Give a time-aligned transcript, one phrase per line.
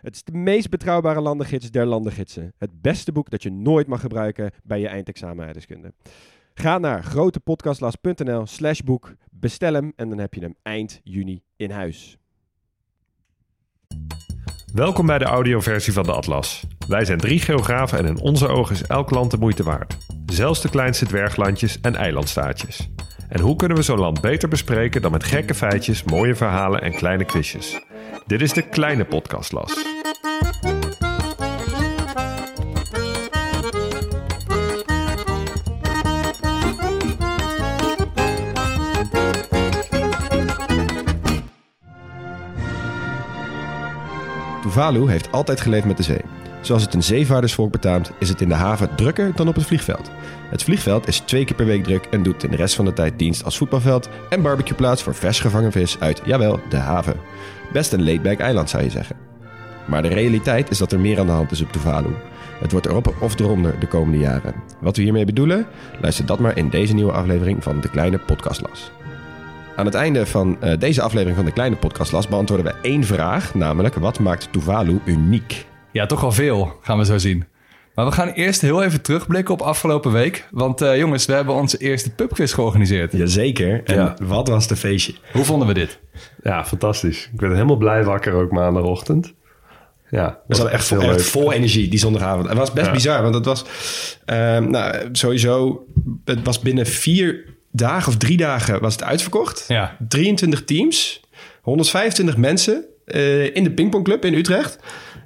[0.00, 2.52] Het is de meest betrouwbare landengids der landengidsen.
[2.58, 5.54] Het beste boek dat je nooit mag gebruiken bij je eindexamen.
[6.54, 11.70] Ga naar grotepodcastlas.nl slash boek, bestel hem en dan heb je hem eind juni in
[11.70, 12.18] huis.
[14.72, 16.66] Welkom bij de audioversie van de Atlas.
[16.88, 19.96] Wij zijn drie geografen en in onze ogen is elk land de moeite waard.
[20.26, 22.90] Zelfs de kleinste dwerglandjes en eilandstaatjes.
[23.28, 26.92] En hoe kunnen we zo'n land beter bespreken dan met gekke feitjes, mooie verhalen en
[26.94, 27.80] kleine quizjes?
[28.26, 29.86] Dit is de kleine podcastlas.
[44.62, 46.37] Tuvalu heeft altijd geleefd met de zee.
[46.60, 50.10] Zoals het een zeevaardersvolk betaamt, is het in de haven drukker dan op het vliegveld.
[50.50, 52.92] Het vliegveld is twee keer per week druk en doet in de rest van de
[52.92, 57.16] tijd dienst als voetbalveld en barbecueplaats voor vers gevangen vis uit, jawel, de haven.
[57.72, 59.16] Best een laidback eiland zou je zeggen.
[59.84, 62.14] Maar de realiteit is dat er meer aan de hand is op Tuvalu.
[62.60, 64.54] Het wordt erop of eronder de komende jaren.
[64.80, 65.66] Wat we hiermee bedoelen?
[66.00, 68.90] Luister dat maar in deze nieuwe aflevering van De Kleine Podcastlas.
[69.76, 73.54] Aan het einde van eh, deze aflevering van De Kleine Podcastlas beantwoorden we één vraag,
[73.54, 75.66] namelijk wat maakt Tuvalu uniek?
[75.92, 77.44] Ja, toch wel veel, gaan we zo zien.
[77.94, 80.48] Maar we gaan eerst heel even terugblikken op afgelopen week.
[80.50, 83.12] Want eh, jongens, we hebben onze eerste pubquiz georganiseerd.
[83.12, 83.84] Jazeker.
[83.84, 84.16] En Ja.
[84.22, 85.14] wat was de feestje?
[85.32, 85.98] Hoe vonden we dit?
[86.42, 87.30] Ja, fantastisch.
[87.32, 89.34] Ik werd helemaal blij wakker ook maandagochtend.
[90.10, 91.26] Ja, We was zaten echt, vol, heel echt leuk.
[91.26, 92.48] vol energie die zondagavond.
[92.48, 92.92] Het was best Ja.
[92.92, 93.64] bizar, want het was...
[94.24, 95.84] ehm, nou, sowieso...
[96.24, 99.64] Het was binnen vier dagen of drie dagen was het uitverkocht.
[99.68, 99.96] Ja.
[100.08, 101.20] 23 teams,
[101.62, 104.78] 125 mensen eh, in de pingpongclub in Utrecht.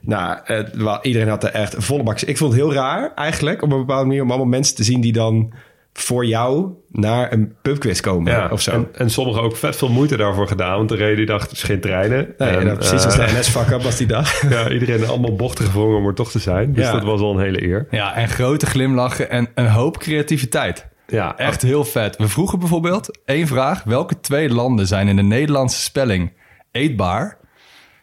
[0.04, 0.70] Nou, het
[1.02, 2.20] iedereen had er echt volle bak.
[2.20, 4.22] Ik vond het heel raar eigenlijk, op een bepaalde manier...
[4.22, 5.52] om allemaal mensen te zien die dan
[5.92, 8.70] voor jou naar een pubquiz komen Ja, of zo.
[8.70, 10.76] En, en sommigen ook vet veel moeite daarvoor gedaan.
[10.76, 12.34] Want de reden die dacht, het is geen treinen.
[12.38, 14.42] Nee, en, nou, precies als eh, de NS-fuck-up was die dag.
[14.50, 16.72] ja, iedereen allemaal bochten gevonden om er toch te zijn.
[16.72, 16.92] Dus Ja.
[16.92, 17.86] dat was al een hele eer.
[17.90, 20.90] Ja, en grote glimlachen en een hoop creativiteit.
[21.06, 22.16] Ja, Echt heel vet.
[22.16, 23.84] We vroegen bijvoorbeeld één vraag.
[23.84, 26.32] Welke twee landen zijn in de Nederlandse spelling
[26.70, 27.38] eetbaar?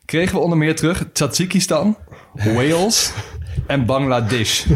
[0.10, 1.98] Kregen we onder meer terug Tajikistan,
[2.34, 3.14] Wales
[3.68, 4.66] en Bangladesh.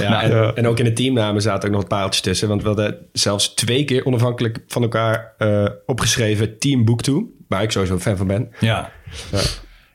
[0.00, 0.52] Ja, Nou, en, ja.
[0.54, 2.48] en ook in de teamnamen zaten ook nog wat paaltjes tussen.
[2.48, 7.26] Want we hadden zelfs twee keer onafhankelijk van elkaar eh, opgeschreven Team Booktoe.
[7.48, 8.50] Waar ik sowieso een fan van ben.
[8.60, 8.90] Ja.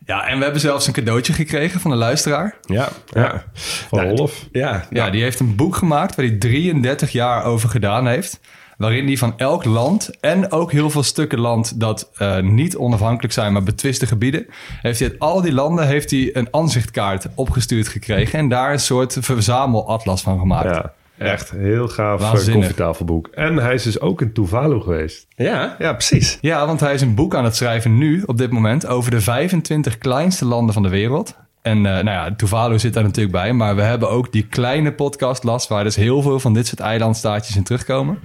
[0.06, 2.58] ja, en we hebben zelfs een cadeautje gekregen van een luisteraar.
[2.62, 3.44] Ja, ja.
[3.88, 4.48] van Nou, Rolf.
[4.52, 8.40] ja, Ja, die heeft een boek gemaakt waar hij 33 jaar over gedaan heeft.
[8.84, 13.34] Waarin hij van elk land en ook heel veel stukken land dat eh, niet onafhankelijk
[13.34, 14.46] zijn, maar betwiste gebieden.
[14.82, 18.40] Heeft hij uit al die landen heeft hij een aanzichtkaart opgestuurd gekregen.
[18.40, 20.76] En daar een soort verzamelatlas van gemaakt.
[20.76, 23.28] Ja, echt heel gaaf eh, koffietafelboek.
[23.28, 25.28] En hij is dus ook in Tuvalu geweest.
[25.36, 26.38] ja, ja, precies.
[26.42, 29.22] Ja, want hij is een boek aan het schrijven nu, op dit moment, over de
[29.22, 31.36] 25 kleinste landen van de wereld.
[31.62, 34.94] En eh, nou ja, Tuvalu zit daar natuurlijk bij, maar we hebben ook die kleine
[34.94, 38.20] podcast last, waar dus heel veel van dit soort eilandstaatjes in terugkomen.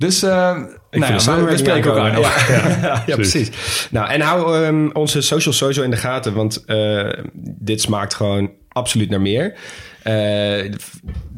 [0.00, 0.56] Dus eh
[0.90, 2.48] nou ja, we, spreken elkaar nog.
[2.48, 3.50] Ja, ja, ja, precies.
[3.90, 6.34] Nou, en hou ehm, onze social sowieso in de gaten.
[6.34, 7.08] Want eh,
[7.42, 9.54] dit smaakt gewoon absoluut naar meer.
[10.02, 10.72] Eh,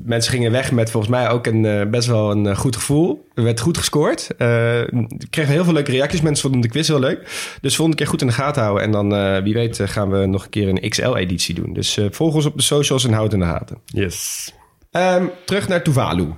[0.05, 3.29] mensen gingen weg met volgens mij ook een, best wel een goed gevoel.
[3.35, 4.29] Er werd goed gescoord.
[5.19, 6.21] Ik kreeg heel veel leuke reacties.
[6.21, 7.53] Mensen vonden de quiz heel leuk.
[7.61, 8.85] Dus volgende keer goed in de gaten houden.
[8.85, 11.73] En dan, wie weet, gaan we nog een keer een XL-editie doen.
[11.73, 13.79] Dus volg ons op de socials en houd het in de gaten.
[13.85, 14.53] Yes.
[14.91, 16.29] Ehm, terug naar Tuvalu.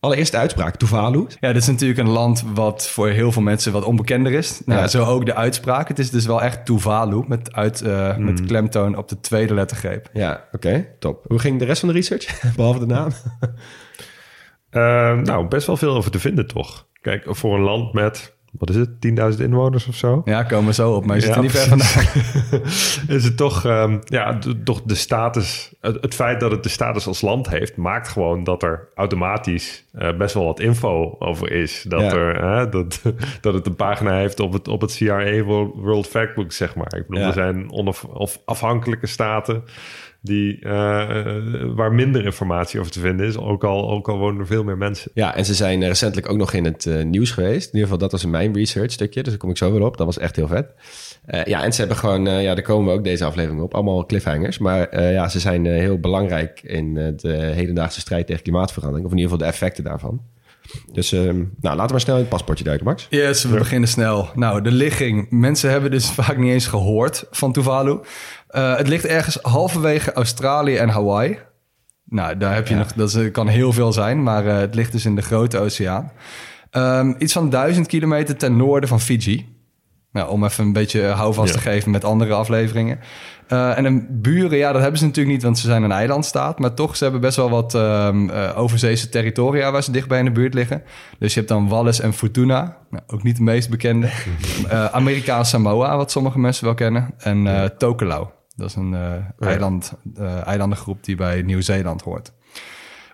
[0.00, 0.76] Allereerst de uitspraak.
[0.76, 1.26] Tuvalu.
[1.40, 4.60] Ja, dit is natuurlijk een land wat voor heel veel mensen wat onbekender is.
[4.64, 4.88] Nou, Ja.
[4.88, 5.88] Zo ook de uitspraak.
[5.88, 10.08] Het is dus wel echt Tuvalu, met, uit, eh, met klemtoon op de tweede lettergreep.
[10.12, 10.86] Ja, oké.
[10.98, 11.24] top.
[11.28, 12.40] Hoe ging de rest van de research?
[12.56, 13.10] Behalve de naam.
[14.70, 16.86] Eh, nou, best wel veel over te vinden toch?
[17.00, 18.88] Kijk, voor een land met, wat is het,
[19.38, 20.22] 10.000 inwoners of zo?
[20.24, 22.04] Ja, komen zo op, maar je zit er niet ver vandaan.
[23.16, 27.06] is het toch, ehm, ja, toch de status, het, het feit dat het de status
[27.06, 31.84] als land heeft, maakt gewoon dat er automatisch eh, best wel wat info over is.
[31.88, 32.12] Dat, Ja.
[32.14, 33.02] er, dat,
[33.40, 36.94] dat het een pagina heeft op het, op het CIA World, World Factbook, zeg maar.
[36.96, 37.26] Ik bedoel, Ja.
[37.26, 39.62] er zijn onaf, of afhankelijke staten
[40.26, 40.70] die, eh,
[41.74, 43.36] waar minder informatie over te vinden is.
[43.36, 45.10] Ook al, ook al wonen er veel meer mensen.
[45.14, 47.66] Ja, en ze zijn eh, recentelijk ook nog in het eh, nieuws geweest.
[47.66, 49.20] In ieder geval, dat was in mijn research stukje.
[49.22, 49.96] Dus daar kom ik zo weer op.
[49.96, 50.66] Dat was echt heel vet.
[51.26, 52.26] Eh, ja, en ze hebben gewoon...
[52.26, 53.74] eh, ja, daar komen we ook deze aflevering op.
[53.74, 54.58] Allemaal cliffhangers.
[54.58, 59.06] Maar eh, ja, ze zijn heel belangrijk in eh, de hedendaagse strijd tegen klimaatverandering.
[59.06, 60.20] Of in ieder geval de effecten daarvan.
[60.92, 63.06] Dus ehm, nou, laten we maar snel in het paspoortje duiken, Max.
[63.10, 64.28] Yes, we beginnen snel.
[64.34, 65.30] Nou, de ligging.
[65.30, 67.98] Mensen hebben dus vaak niet eens gehoord van Tuvalu.
[68.56, 71.38] Eh, het ligt ergens halverwege Australië en Hawaii.
[72.04, 75.04] Nou, daar heb je nog, dat kan heel veel zijn, maar eh, het ligt dus
[75.04, 76.12] in de grote oceaan.
[76.70, 79.54] Ehm, iets van duizend kilometer ten noorden van Fiji.
[80.12, 81.60] Nou, om even een beetje houvast Ja.
[81.60, 82.98] te geven met andere afleveringen.
[83.48, 86.58] Eh, en een buren, ja, dat hebben ze natuurlijk niet, want ze zijn een eilandstaat.
[86.58, 90.24] Maar toch, ze hebben best wel wat ehm, eh, overzeese territoria waar ze dichtbij in
[90.24, 90.82] de buurt liggen.
[91.18, 92.76] Dus je hebt dan Wallis en Futuna.
[92.90, 94.08] Nou, ook niet de meest bekende.
[94.68, 97.14] Eh Amerikaans Samoa, wat sommige mensen wel kennen.
[97.18, 98.26] En eh Tokelau.
[98.56, 102.32] Dat is een eh, eiland, eh, eilandengroep die bij Nieuw-Zeeland hoort.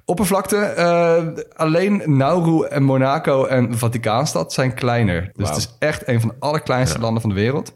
[0.05, 5.31] Oppervlakte, eh, alleen Nauru en Monaco en Vaticaanstad zijn kleiner.
[5.35, 7.75] Dus het is echt een van de allerkleinste landen van de wereld.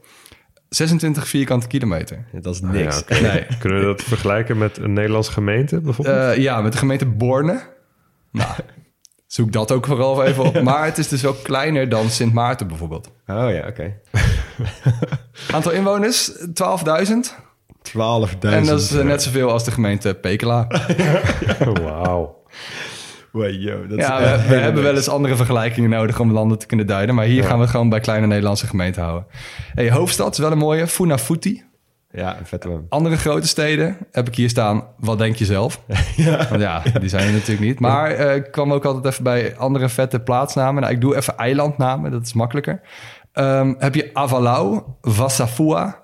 [0.69, 2.25] 26 vierkante kilometer.
[2.33, 3.03] Dat is Ah, niks.
[3.09, 3.21] ja.
[3.21, 3.47] Nee.
[3.59, 6.17] Kunnen we dat vergelijken met een Nederlandse gemeente bijvoorbeeld?
[6.33, 7.61] Eh, ja, met de gemeente Borne.
[8.33, 8.51] Nou,
[9.27, 10.63] zoek dat ook vooral even op.
[10.63, 13.07] Maar het is dus wel kleiner dan Sint Maarten bijvoorbeeld.
[13.27, 13.99] Oh ja, oké.
[15.55, 17.45] Aantal inwoners, 12.000.
[17.89, 18.39] 12.000.
[18.41, 20.67] En dat is eh, net zoveel als de gemeente Pekela.
[21.83, 22.45] Wauw.
[23.33, 26.59] Wow, yo, dat Ja, is we, we hebben wel eens andere vergelijkingen nodig om landen
[26.59, 27.15] te kunnen duiden.
[27.15, 29.27] Maar hier gaan we het gewoon bij kleine Nederlandse gemeenten houden.
[29.75, 31.65] Hey, hoofdstad is wel een mooie, Funafuti.
[32.11, 32.87] Ja, een vette man.
[32.89, 34.85] Andere grote steden heb ik hier staan.
[34.99, 35.83] Wat denk je zelf?
[36.17, 36.49] ja.
[36.49, 37.81] Want ja, die zijn er natuurlijk niet.
[37.81, 40.83] Maar eh, ik kwam ook altijd even bij andere vette plaatsnamen.
[40.83, 42.81] Nou, ik doe even eilandnamen, dat is makkelijker.
[43.33, 46.03] Ehm, heb je Avalau, Vassafua,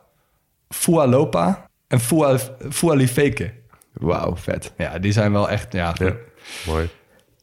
[0.68, 2.38] Fualopa en Fua-
[2.70, 3.52] Fualifeke.
[3.92, 4.72] Wauw, vet.
[4.78, 5.72] Ja, die zijn wel echt...
[5.72, 6.12] Ja, Ja,
[6.66, 6.88] mooi.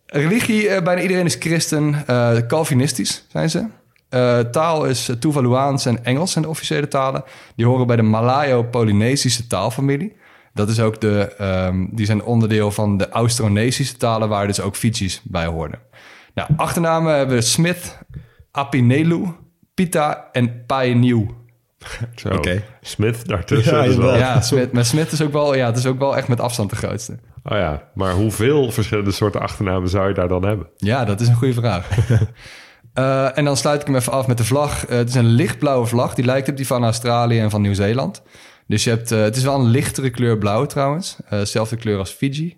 [0.06, 2.04] Religie, eh, bijna iedereen is christen.
[2.08, 3.66] eh, Calvinistisch zijn ze.
[4.10, 7.24] Eh, taal is Tuvaluaans en Engels zijn de officiële talen.
[7.56, 10.16] Die horen bij de Malayo-Polynesische taalfamilie.
[10.54, 14.76] Dat is ook de, ehm, die zijn onderdeel van de Austronesische talen, waar dus ook
[14.76, 15.80] Fiji's bij hoorden.
[16.34, 17.98] Nou, achternamen hebben we Smith,
[18.52, 19.26] Apinelu,
[19.74, 21.30] Pita en Painiu.
[22.32, 22.64] Oké.
[22.82, 23.76] Smith daartussen.
[23.76, 24.18] Ja, is wel-.
[24.18, 26.70] Ja, Smith, maar Smith is ook wel, ja, het is ook wel echt met afstand
[26.70, 27.20] de grootste.
[27.44, 30.68] Oh ja, maar hoeveel verschillende soorten achternamen zou je daar dan hebben?
[30.78, 31.88] Ja, dat is een goede vraag.
[32.94, 34.86] Eh, en dan sluit ik hem even af met de vlag.
[34.86, 36.14] Eh, het is een lichtblauwe vlag.
[36.14, 38.22] Die lijkt op die van Australië en van Nieuw-Zeeland.
[38.68, 41.18] Dus je hebt, eh, het is wel een lichtere kleur blauw trouwens.
[41.44, 42.58] Zelfde kleur als Fiji.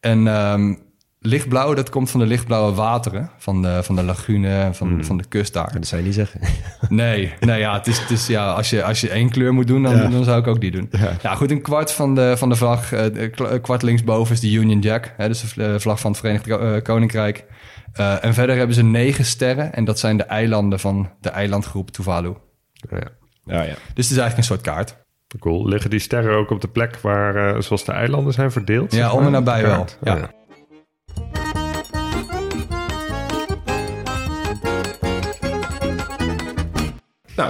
[0.00, 0.74] En ehm,
[1.22, 3.30] lichtblauw, dat komt van de lichtblauwe wateren.
[3.38, 5.72] Van de, van de lagune, en van, van de kust daar.
[5.72, 6.40] Dat zou je niet zeggen.
[6.88, 9.66] Nee, nee ja, het is, het is, ja, als, je, als je één kleur moet
[9.66, 10.06] doen, dan, Ja.
[10.08, 10.90] dan zou ik ook die doen.
[11.22, 11.34] Ja.
[11.34, 14.50] goed, een kwart van de, van de vlag, eh, de kla- kwart linksboven is de
[14.52, 15.14] Union Jack.
[15.16, 17.44] Hè, dus de eh, vlag van het Verenigd Ko- eh, Koninkrijk.
[17.92, 19.72] Eh, en verder hebben ze negen sterren.
[19.74, 22.34] En dat zijn de eilanden van de eilandgroep Tuvalu.
[22.72, 22.98] Ja,
[23.44, 23.68] Ja, ja.
[23.68, 24.96] Dus het is eigenlijk een soort kaart.
[25.38, 25.68] cool.
[25.68, 28.92] Liggen die sterren ook op de plek waar, eh, zoals de eilanden zijn verdeeld?
[28.92, 29.86] Ja, zeg om en nabij wel.
[30.02, 30.14] Ja.
[30.14, 30.30] Oh, ja.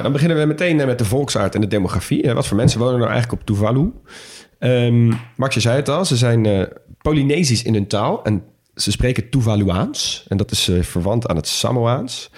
[0.02, 2.22] Dan beginnen we meteen eh, met de volksaard en de demografie.
[2.22, 3.92] Eh, Wat voor mensen wonen nou eigenlijk op Tuvalu?
[4.58, 6.62] Ehm Max, je zei het al, ze zijn eh,
[6.98, 8.42] Polynesisch in hun taal en
[8.74, 10.24] ze spreken Tuvaluaans.
[10.28, 12.30] En dat is verwant aan het Samoaans.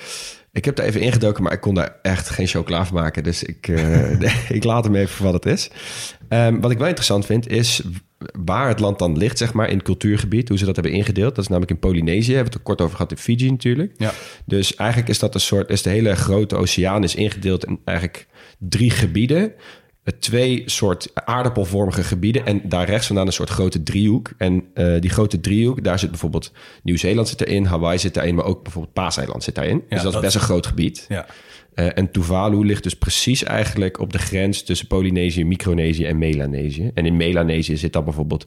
[0.53, 3.23] Ik heb daar even ingedoken, maar ik kon daar echt geen chocola van maken.
[3.23, 3.69] Dus ik,
[4.59, 5.71] ik laat hem even voor wat het is.
[6.29, 7.83] Ehm, wat ik wel interessant vind, is
[8.45, 10.49] waar het land dan ligt, zeg maar, in het cultuurgebied.
[10.49, 11.35] Hoe ze dat hebben ingedeeld.
[11.35, 12.35] Dat is namelijk in Polynesië.
[12.35, 13.93] Hebben we het er kort over gehad in Fiji natuurlijk.
[13.97, 14.13] Ja.
[14.45, 18.27] Dus eigenlijk is dat een soort, is de hele grote oceaan is ingedeeld in eigenlijk
[18.59, 19.53] drie gebieden.
[20.19, 24.31] Twee soort aardappelvormige gebieden en daar rechts vandaan een soort grote driehoek.
[24.39, 26.53] En eh, die grote driehoek, daar zit bijvoorbeeld
[26.83, 29.83] Nieuw-Zeeland zit erin, Hawaii zit daarin, maar ook bijvoorbeeld Paaseiland zit daarin.
[29.89, 31.05] dus dat is dat- best een groot gebied.
[31.09, 31.27] Ja.
[31.75, 36.91] Eh, en Tuvalu ligt dus precies eigenlijk op de grens tussen Polynesië, Micronesië en Melanesië.
[36.95, 38.47] En in Melanesië zit dan bijvoorbeeld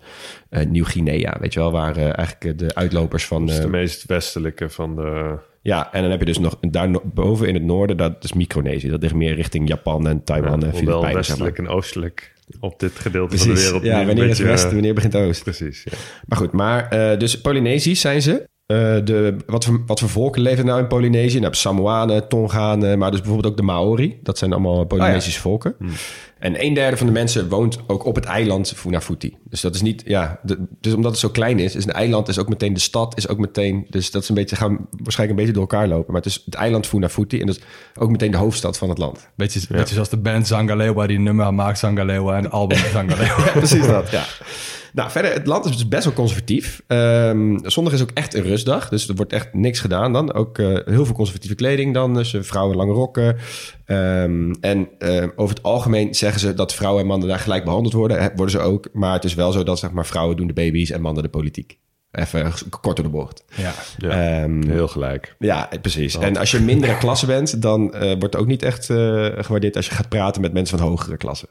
[0.49, 3.45] eh, Nieuw-Guinea, weet je wel, waar eh, eigenlijk de uitlopers van...
[3.45, 5.37] Dat is de meest westelijke van de...
[5.61, 8.89] ja, en dan heb je dus nog daar boven in het noorden, dat is Micronesië.
[8.89, 11.15] Dat ligt meer richting Japan en Taiwan en hoewel Filipijnen.
[11.15, 13.83] westelijk en oostelijk op dit gedeelte van de wereld.
[13.83, 15.43] Ja, wanneer is beetje, west, eh, wanneer begint oost?
[15.43, 15.97] Precies, ja.
[16.25, 18.47] Maar goed, maar dus Polynesisch zijn ze.
[18.67, 21.39] Eh, de, wat, voor, wat voor volken leven er nou in Polynesië?
[21.39, 24.19] Nou, Samoanen, Tonganen, maar dus bijvoorbeeld ook de Maori.
[24.23, 25.75] Dat zijn allemaal Polynesische volken.
[26.39, 29.35] En een derde van de mensen woont ook op het eiland Funafuti.
[29.49, 32.27] Dus dat is niet, ja, de- dus omdat het zo klein is, is een eiland
[32.27, 35.29] is ook meteen de stad, is ook meteen, dus dat is een beetje, gaan waarschijnlijk
[35.39, 36.13] een beetje door elkaar lopen.
[36.13, 37.61] Maar het is het eiland Funafuti en dat is
[37.99, 39.29] ook meteen de hoofdstad van het land.
[39.35, 43.51] Beetje, beetje zoals de band Zangalewa die nummer maakt Zangalewa en het album Zangalewa.
[43.53, 44.23] Precies dat, ja.
[44.97, 46.81] Nou, verder, het land is dus best wel conservatief.
[46.87, 50.33] Ehm, zondag is ook echt een rustdag, dus er wordt echt niks gedaan dan.
[50.33, 53.37] Ook eh, heel veel conservatieve kleding dan, dus eh, vrouwen lange rokken.
[53.85, 57.93] Ehm, en eh, over het algemeen zeggen ze dat vrouwen en mannen daar gelijk behandeld
[57.93, 58.31] worden.
[58.35, 60.89] Worden ze ook, maar het is wel zo dat zeg maar, vrouwen doen de baby's
[60.89, 61.77] en mannen de politiek.
[62.11, 63.43] Even kort door de bocht.
[63.55, 63.71] Ja.
[63.97, 65.35] Ja, Ehm, heel gelijk.
[65.39, 66.17] ja, precies.
[66.17, 69.75] En als je mindere klasse bent, dan eh, wordt het ook niet echt eh, gewaardeerd
[69.75, 71.47] als je gaat praten met mensen van hogere klassen.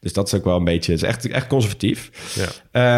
[0.00, 2.10] Dus dat is ook wel een beetje, het is echt, echt conservatief.
[2.34, 2.46] Ja.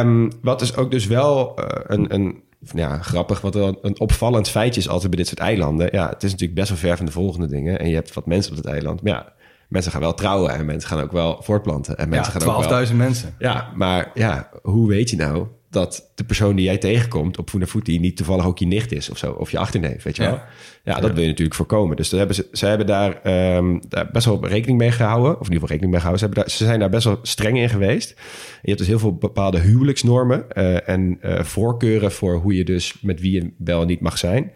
[0.00, 2.42] Ehm, wat is ook dus wel eh, een, een
[2.74, 5.88] ja, grappig, wat wel een opvallend feitje is altijd bij dit soort eilanden.
[5.92, 7.78] Ja, het is natuurlijk best wel ver van de volgende dingen.
[7.78, 9.02] En je hebt wat mensen op het eiland.
[9.02, 9.32] Maar ja,
[9.68, 11.96] mensen gaan wel trouwen en mensen gaan ook wel voortplanten.
[11.96, 12.86] En mensen Ja, gaan ook wel...
[12.86, 13.34] 12.000 mensen.
[13.38, 17.98] Ja, maar ja, hoe weet je nou dat de persoon die jij tegenkomt op Funafuti
[17.98, 20.32] niet toevallig ook je nicht is of zo, of je achterneef, weet je wel?
[20.32, 20.46] Ja.
[20.84, 21.96] Ja, dat wil je natuurlijk voorkomen.
[21.96, 25.46] Dus daar hebben ze, ze hebben daar, ehm, daar best wel rekening mee gehouden, of
[25.46, 26.18] in ieder geval rekening mee gehouden.
[26.18, 28.10] Ze, hebben daar, ze zijn daar best wel streng in geweest.
[28.10, 32.64] En je hebt dus heel veel bepaalde huwelijksnormen eh, en eh, voorkeuren voor hoe je
[32.64, 34.52] dus met wie je wel en niet mag zijn.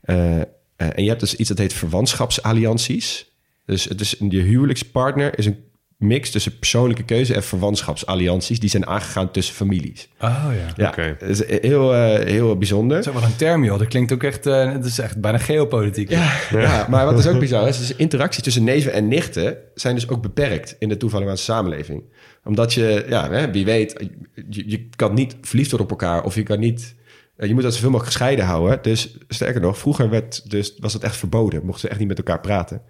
[0.00, 0.36] Eh,
[0.76, 3.32] en je hebt dus iets dat heet verwantschapsallianties.
[3.64, 5.64] Dus het is, je huwelijkspartner is een
[5.98, 8.60] mix tussen persoonlijke keuze en verwantschapsallianties.
[8.60, 10.08] Die zijn aangegaan tussen families.
[10.20, 10.72] Oh ja.
[10.76, 11.16] Ja, Oké.
[11.18, 12.96] dat is heel, eh, heel bijzonder.
[12.96, 13.78] Dat is ook wel een term, joh.
[13.78, 16.10] Dat klinkt ook echt, eh dat is echt bijna geopolitiek.
[16.10, 19.94] Ja, ja, maar wat dus ook bizar is, is interactie tussen neven en nichten zijn
[19.94, 22.02] dus ook beperkt in de toevallige samenleving.
[22.44, 24.04] Omdat je, ja, hè, wie weet,
[24.48, 26.94] je, je kan niet verliefd worden op elkaar of je kan niet.
[27.36, 28.78] Je moet dat zoveel mogelijk gescheiden houden.
[28.82, 31.64] Dus sterker nog, vroeger werd dus, was het echt verboden.
[31.64, 32.82] Mochten ze echt niet met elkaar praten.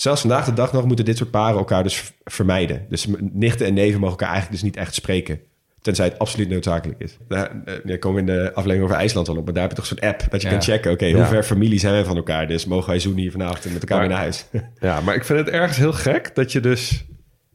[0.00, 2.86] Zelfs vandaag de dag nog moeten dit soort paren elkaar dus vermijden.
[2.88, 5.40] Dus nichten en neven mogen elkaar eigenlijk dus niet echt spreken.
[5.82, 7.16] Tenzij het absoluut noodzakelijk is.
[7.28, 9.44] Daar, eh, daar komen we in de aflevering over IJsland al op.
[9.44, 10.52] Maar daar heb je toch zo'n app dat je Ja.
[10.52, 10.92] kan checken.
[10.92, 12.46] Oké, hoe ver familie zijn wij van elkaar?
[12.46, 14.46] Dus mogen wij zoenen hier vanavond en met elkaar Maar- weer naar huis?
[14.80, 17.04] Ja, maar ik vind het ergens heel gek dat je dus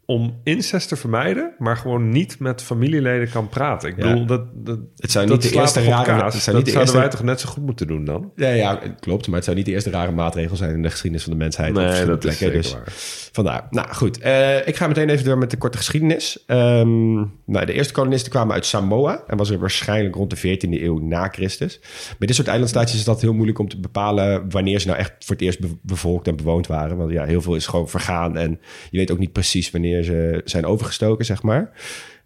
[0.06, 3.90] om incest te vermijden, maar gewoon niet met familieleden kan praten.
[3.90, 4.08] Ik Ja.
[4.08, 6.34] bedoel, dat, dat, Het zou dat niet de eerste rare- kaas?
[6.34, 8.32] het zou dat de zouden eerste- wij toch net zo goed moeten doen dan?
[8.36, 9.26] Ja, ja, klopt.
[9.28, 11.74] Maar het zou niet de eerste rare maatregel zijn in de geschiedenis van de mensheid.
[11.74, 12.62] Nee, dat is plekken.
[12.62, 12.84] Dus waar.
[13.32, 13.68] vandaar.
[13.70, 16.44] Nou goed, Eh, ik ga meteen even door met de korte geschiedenis.
[16.46, 17.14] Ehm,
[17.46, 21.00] nou, de eerste kolonisten kwamen uit Samoa en was er waarschijnlijk rond de 14e eeuw
[21.00, 21.80] na Christus.
[22.18, 25.14] Bij dit soort eilandstaatjes is dat heel moeilijk om te bepalen wanneer ze nou echt
[25.20, 26.98] voor het eerst be- bevolkt en bewoond waren.
[26.98, 28.60] Want ja, heel veel is gewoon vergaan en
[28.90, 31.72] je weet ook niet precies wanneer ze zijn overgestoken, zeg maar.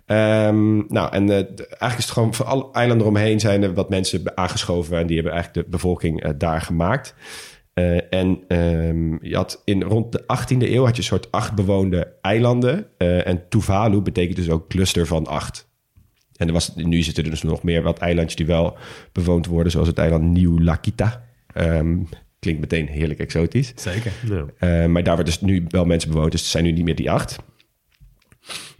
[0.09, 3.89] Ehm, nou, en eh, eigenlijk is het gewoon voor alle eilanden eromheen zijn er wat
[3.89, 7.15] mensen aangeschoven en die hebben eigenlijk de bevolking eh, daar gemaakt.
[7.73, 11.55] Eh, en ehm, je had in rond de 18e eeuw had je een soort acht
[11.55, 12.97] bewoonde eilanden.
[12.97, 15.69] En Tuvalu betekent dus ook cluster van acht.
[16.35, 18.77] En er was, nu zitten er dus nog meer wat eilandjes die wel
[19.11, 21.25] bewoond worden, zoals het eiland Nieuw Lakita.
[21.53, 21.97] Ehm,
[22.39, 23.73] klinkt meteen heerlijk exotisch.
[23.75, 24.11] Zeker.
[24.59, 24.88] Ja.
[24.88, 27.11] Maar daar wordt dus nu wel mensen bewoond, dus het zijn nu niet meer die
[27.11, 27.39] acht.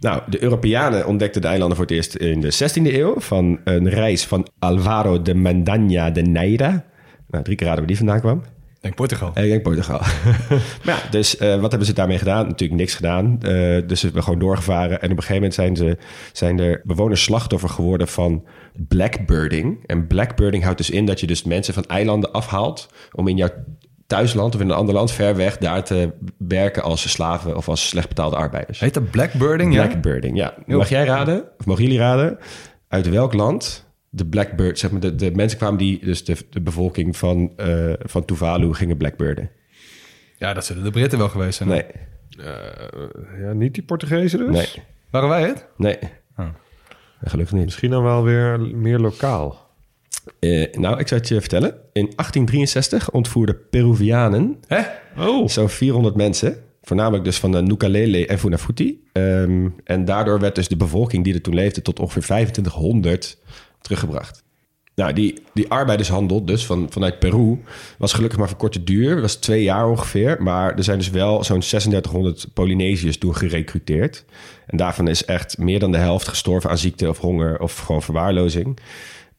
[0.00, 3.88] Nou, de Europeanen ontdekten de eilanden voor het eerst in de 16e eeuw van een
[3.88, 6.84] reis van Alvaro de Mendaña de Neira.
[7.28, 8.42] Nou, drie keer raden waar die vandaan kwam.
[8.80, 9.28] Denk Portugal.
[9.28, 9.98] Ik denk Portugal.
[10.84, 12.46] maar ja, dus eh, wat hebben ze daarmee gedaan?
[12.46, 13.38] Natuurlijk niks gedaan.
[13.42, 13.50] Eh,
[13.86, 15.02] dus ze hebben gewoon doorgevaren.
[15.02, 15.96] En op een gegeven moment zijn, ze,
[16.32, 18.44] zijn er bewoners slachtoffer geworden van
[18.88, 19.86] blackbirding.
[19.86, 22.88] En blackbirding houdt dus in dat je dus mensen van eilanden afhaalt...
[23.12, 23.50] om in jouw
[24.10, 27.88] thuisland of in een ander land ver weg daar te werken als slaven of als
[27.88, 28.80] slecht betaalde arbeiders.
[28.80, 29.74] Heet dat blackbirding?
[29.74, 29.86] Ja?
[29.86, 30.54] Blackbirding, ja.
[30.66, 32.38] Mag jij raden, of mogen jullie raden,
[32.88, 36.60] uit welk land de blackbird, zeg maar, de, de mensen kwamen die, dus de, de
[36.60, 39.50] bevolking van, eh van Tuvalu gingen blackbirden?
[40.38, 41.68] ja, dat zullen de Britten wel geweest zijn.
[41.68, 41.84] Nee,
[43.40, 44.48] ja, niet die Portugezen dus?
[44.56, 45.66] nee, Waren wij het?
[45.76, 45.98] nee.
[46.36, 46.46] Oh.
[47.24, 47.64] Gelukkig niet.
[47.64, 49.69] Misschien dan wel weer meer lokaal.
[50.38, 51.70] Eh, nou, ik zou het je vertellen.
[51.70, 54.82] In 1863 ontvoerden Peruvianen Hè?
[55.18, 56.56] Oh, zo'n 400 mensen.
[56.82, 59.02] Voornamelijk dus van de Nukalele en Funafuti.
[59.12, 61.82] Ehm, en daardoor werd dus de bevolking die er toen leefde...
[61.82, 63.38] tot ongeveer 2500
[63.80, 64.42] teruggebracht.
[64.94, 67.62] Nou, die, die arbeidershandel dus van, vanuit Peru...
[67.98, 69.10] was gelukkig maar van korte duur.
[69.10, 70.42] Dat was twee jaar ongeveer.
[70.42, 74.24] Maar er zijn dus wel zo'n 3600 Polynesiërs toen gerecruiteerd.
[74.66, 77.60] En daarvan is echt meer dan de helft gestorven aan ziekte of honger...
[77.60, 78.78] of gewoon verwaarlozing.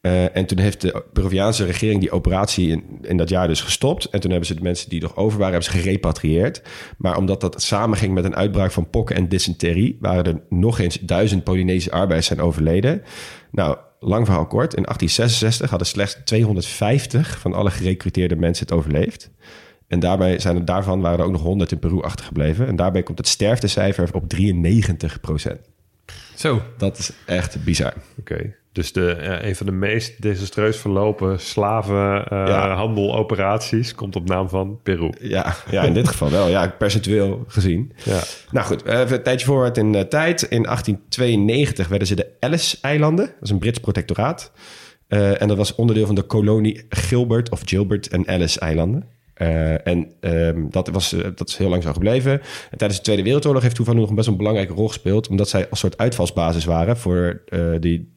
[0.02, 4.04] Eh, en toen heeft de Peruviaanse regering die operatie in, in dat jaar dus gestopt.
[4.04, 6.62] En toen hebben ze de mensen die nog over waren, hebben ze gerepatrieerd.
[6.98, 10.98] Maar omdat dat samenging met een uitbraak van pokken en dysenterie, waren er nog eens
[11.00, 13.02] duizend Polynesische arbeiders zijn overleden.
[13.50, 14.74] Nou, lang verhaal kort.
[14.74, 19.30] In 1866 hadden slechts 250 van alle gerecruiteerde mensen het overleefd.
[19.86, 22.66] En daarbij zijn er, daarvan waren er ook nog 100 in Peru achtergebleven.
[22.66, 25.56] En daarbij komt het sterftecijfer op 93%
[26.36, 26.62] Zo.
[26.78, 27.94] Dat is echt bizar.
[28.18, 28.60] Oké.
[28.72, 35.12] Dus de, eh, een van de meest desastreus verlopen slavenhandeloperaties komt op naam van Peru.
[35.20, 36.48] Ja, ja, in dit geval wel.
[36.48, 37.92] Ja, percentueel gezien.
[38.04, 38.20] Ja.
[38.50, 40.42] Nou goed, eh, even een tijdje vooruit in eh, tijd.
[40.42, 43.26] In 1892 werden ze de Ellis-eilanden.
[43.26, 44.52] Dat is een Brits protectoraat.
[45.12, 49.08] Eh, en dat was onderdeel van de kolonie Gilbert of Gilbert en Ellis-eilanden.
[49.34, 52.32] Eh, en ehm, dat, was, eh, dat is heel lang zo gebleven.
[52.70, 55.28] En tijdens de Tweede Wereldoorlog heeft Tuvalu nog een best een belangrijke rol gespeeld.
[55.28, 58.12] Omdat zij als soort uitvalsbasis waren voor eh, die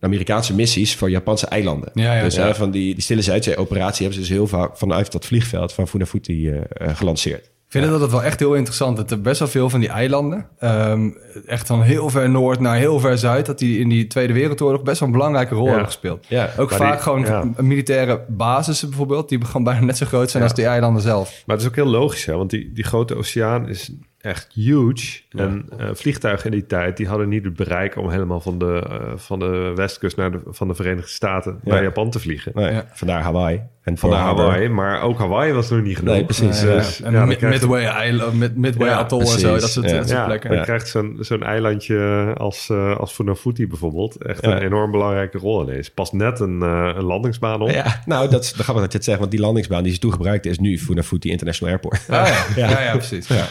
[0.00, 1.90] Amerikaanse missies voor Japanse eilanden.
[1.94, 2.54] Ja, ja, dus ja.
[2.54, 6.52] van die, die Stille Zuidzee-operatie hebben ze dus heel vaak vanuit dat vliegveld van Funafuti
[6.78, 7.53] gelanceerd.
[7.74, 9.88] Ik vind het altijd wel echt heel interessant dat er best wel veel van die
[9.88, 11.10] eilanden, ehm,
[11.46, 14.82] echt van heel ver noord naar heel ver zuid, dat die in die Tweede Wereldoorlog
[14.82, 16.26] best wel een belangrijke rol hebben gespeeld.
[16.28, 20.42] Ja, Ook vaak die- gewoon militaire basissen bijvoorbeeld, die gewoon bijna net zo groot zijn
[20.42, 21.42] als die eilanden zelf.
[21.46, 22.36] Maar het is ook heel logisch, hè?
[22.36, 23.92] want die, die grote oceaan is
[24.24, 25.20] echt huge.
[25.30, 28.86] En eh, vliegtuigen in die tijd die hadden niet het bereik om helemaal van de,
[28.90, 32.52] eh, van de westkust naar de, van de Verenigde Staten naar Japan te vliegen.
[32.54, 32.86] Nou, Ja.
[32.92, 33.60] Vandaar Hawaii.
[33.82, 34.20] En Vandaar.
[34.20, 36.14] Hawaii, maar ook Hawaii was nog niet genoeg.
[36.14, 36.60] Nee, precies.
[36.62, 36.74] Ja, ja.
[36.74, 39.96] Dus, en dan Midway, Island, Mid- Midway Ja, Atoll en zo, dat soort, Ja.
[39.96, 40.50] dat soort Ja, plekken.
[40.50, 44.50] dan krijgt zo'n zo'n eilandje als, eh als Funafuti bijvoorbeeld echt Ja.
[44.56, 45.90] een enorm belangrijke rol ineens.
[45.90, 47.70] Pas net een, eh, een landingsbaan op.
[47.70, 49.18] Ja, nou, dat is de grappig dat je het zegt.
[49.18, 52.00] Want die landingsbaan die ze toen gebruikten is nu Funafuti International Airport.
[52.10, 52.26] Ah,
[52.56, 52.68] ja.
[52.70, 52.80] Ja.
[52.82, 53.28] Ja, precies.
[53.28, 53.44] Ja.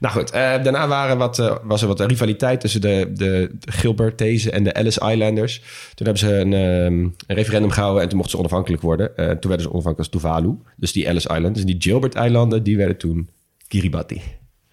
[0.00, 4.50] Nou goed, eh, daarna waren wat, eh, was er wat rivaliteit tussen de, de, Gilbertese
[4.50, 5.58] en de Ellis Islanders.
[5.94, 9.16] Toen hebben ze een, ehm, een referendum gehouden en toen mochten ze onafhankelijk worden.
[9.16, 10.58] Eh, toen werden ze onafhankelijk als Tuvalu.
[10.76, 13.30] Dus die Ellis Islanders en die Gilbert-eilanden, die werden toen
[13.68, 14.22] Kiribati.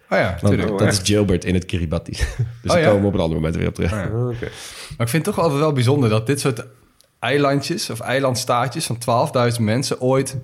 [0.09, 0.77] Oh ja, Want natuurlijk.
[0.77, 2.11] dat is Gilbert in het Kiribati.
[2.61, 2.85] dus daar ja?
[2.85, 3.91] komen we op een ander moment weer op terug.
[3.91, 4.09] ja.
[4.13, 4.49] Oh, oké.
[4.97, 6.65] Maar ik vind het toch altijd wel bijzonder dat dit soort
[7.19, 8.97] eilandjes of eilandstaatjes van
[9.53, 10.37] 12.000 mensen ooit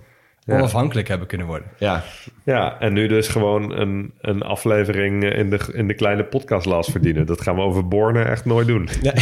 [0.58, 1.68] onafhankelijk hebben kunnen worden.
[1.78, 2.04] Ja,
[2.44, 7.26] Ja, en nu dus gewoon een, een aflevering in de, in de kleine podcastlas verdienen.
[7.26, 8.84] Dat gaan we over Borne echt nooit doen.
[9.02, 9.14] nee,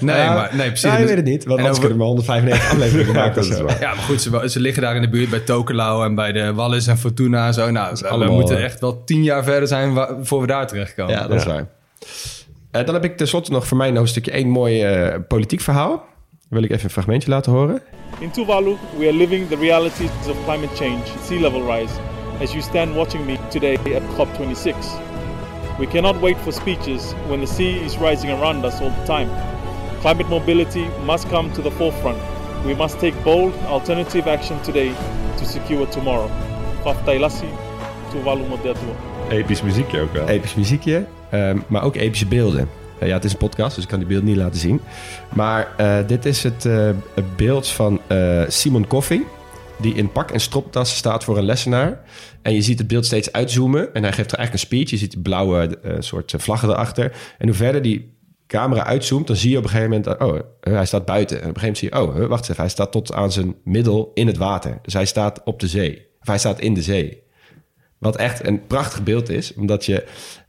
[0.00, 0.82] Nee, maar nee, precies.
[0.82, 3.34] nou, Dus- weet het niet, want en anders over- kunnen we 195 afleveringen maken.
[3.34, 3.64] dat of is zo.
[3.64, 3.80] waar.
[3.80, 6.52] Ja, maar goed, ze, ze liggen daar in de buurt bij Tokelau en bij de
[6.54, 7.70] Wallis en Fortuna en zo.
[7.70, 11.14] Nou, we allemaal, moeten eh, echt wel tien jaar verder zijn voor we daar terechtkomen.
[11.14, 11.66] Ja, dat is waar.
[12.70, 15.60] Eh, dan heb ik tenslotte nog voor mij nog een stukje één mooi eh, politiek
[15.60, 16.04] verhaal.
[16.52, 17.80] Wil ik even een fragmentje laten horen.
[18.18, 21.94] In Tuvalu, we are living the realities of climate change, sea level rise,
[22.42, 24.74] as you stand watching me today at COP26.
[25.78, 29.28] We cannot wait for speeches when the sea is rising around us all the time.
[30.00, 32.18] Climate mobility must come to the forefront.
[32.66, 34.92] We must take bold, alternative action today
[35.38, 36.30] to secure tomorrow.
[36.82, 37.48] Faftailasi,
[38.10, 38.94] Tuvalu Modertua.
[39.30, 40.28] Episch muziekje ook wel.
[40.28, 42.68] Episch muziekje, ehm, maar ook epische beelden.
[43.02, 44.80] Eh, ja, het is een podcast, dus ik kan die beelden niet laten zien.
[45.34, 46.90] Maar eh, dit is het, eh,
[47.36, 48.00] beeld van
[48.48, 49.22] Simon Coffey...
[49.80, 52.00] die in pak en stropdas staat voor een lessenaar.
[52.42, 53.94] En je ziet het beeld steeds uitzoomen.
[53.94, 54.90] En hij geeft er eigenlijk een speech.
[54.90, 57.12] Je ziet die blauwe soort vlaggen erachter.
[57.38, 58.14] En hoe verder die
[58.46, 59.26] camera uitzoomt...
[59.26, 60.20] dan zie je op een gegeven moment...
[60.20, 61.42] oh, hij staat buiten.
[61.42, 62.22] En op een gegeven moment zie je...
[62.22, 64.78] oh, wacht even, hij staat tot aan zijn middel in het water.
[64.82, 66.06] Dus hij staat op de zee.
[66.20, 67.22] Of hij staat in de zee.
[67.98, 70.04] Wat echt een prachtig beeld is, omdat je...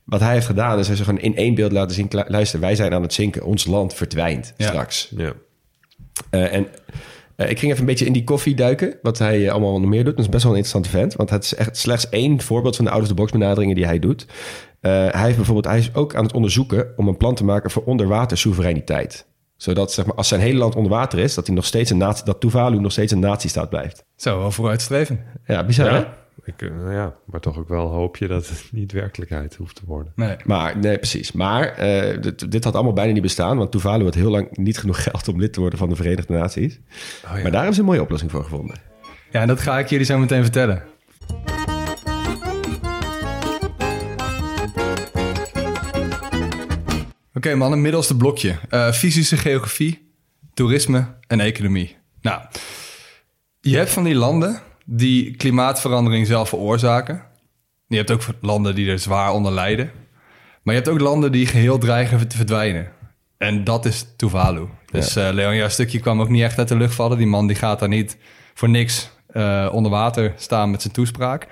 [0.06, 2.08] Wat hij heeft gedaan, is hij zo gewoon in één beeld laten zien...
[2.08, 3.44] "Kla- luister, wij zijn aan het zinken.
[3.46, 4.68] Ons land verdwijnt Ja.
[4.68, 5.12] straks.
[5.18, 5.34] Ja.
[6.30, 6.68] Eh, en
[7.36, 8.96] eh, ik ging even een beetje in die koffie duiken.
[9.02, 10.16] Wat hij eh, allemaal nog meer doet.
[10.16, 11.14] Dat is best wel een interessante vent.
[11.16, 14.26] Want het is echt slechts één voorbeeld van de out-of-the-box benaderingen die hij doet.
[14.80, 17.72] Eh, hij, heeft bijvoorbeeld, hij is ook aan het onderzoeken om een plan te maken
[17.72, 19.26] voor onderwater soevereiniteit.
[19.58, 21.98] Zodat zeg maar, als zijn hele land onder water is, dat, hij nog steeds een
[21.98, 24.06] natie, dat Tuvalu nog steeds een natiestaat blijft.
[24.16, 25.24] Zo, wel vooruitstreven.
[25.46, 25.98] Ja, bizar hè?
[25.98, 26.18] Ja.
[26.44, 29.82] Ik, nou ja, maar toch ook wel hoop je dat het niet werkelijkheid hoeft te
[29.86, 30.14] worden.
[30.16, 30.36] Nee.
[30.46, 31.32] Maar, nee, precies.
[31.32, 33.58] Maar eh, dit, dit had allemaal bijna niet bestaan.
[33.58, 36.34] Want Tuvalu had heel lang niet genoeg geld om lid te worden van de Verenigde
[36.34, 36.80] Naties.
[37.24, 38.78] Maar daar hebben ze een mooie oplossing voor gevonden.
[39.32, 40.84] Ja, en dat ga ik jullie zo meteen vertellen.
[47.34, 48.56] Oké man, een middelste blokje.
[48.70, 50.12] Eh, fysische geografie,
[50.54, 51.98] toerisme en economie.
[52.22, 52.42] Nou,
[53.60, 57.24] je hebt van die landen die klimaatverandering zelf veroorzaken.
[57.88, 59.92] Je hebt ook landen die er zwaar onder lijden.
[60.64, 62.92] Maar je hebt ook landen die geheel dreigen te verdwijnen.
[63.38, 64.68] En dat is Tuvalu.
[64.92, 67.18] Dus eh Leon, jouw stukje kwam ook niet echt uit de lucht vallen.
[67.18, 68.18] Die man die gaat daar niet
[68.54, 71.48] voor niks eh, onder water staan met zijn toespraak.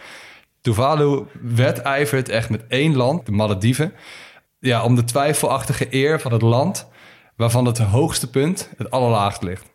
[0.62, 3.94] Tuvalu wedijvert echt met één land, de Malediven...
[4.60, 6.88] Ja, om de twijfelachtige eer van het land...
[7.36, 9.71] waarvan het hoogste punt het allerlaagst ligt.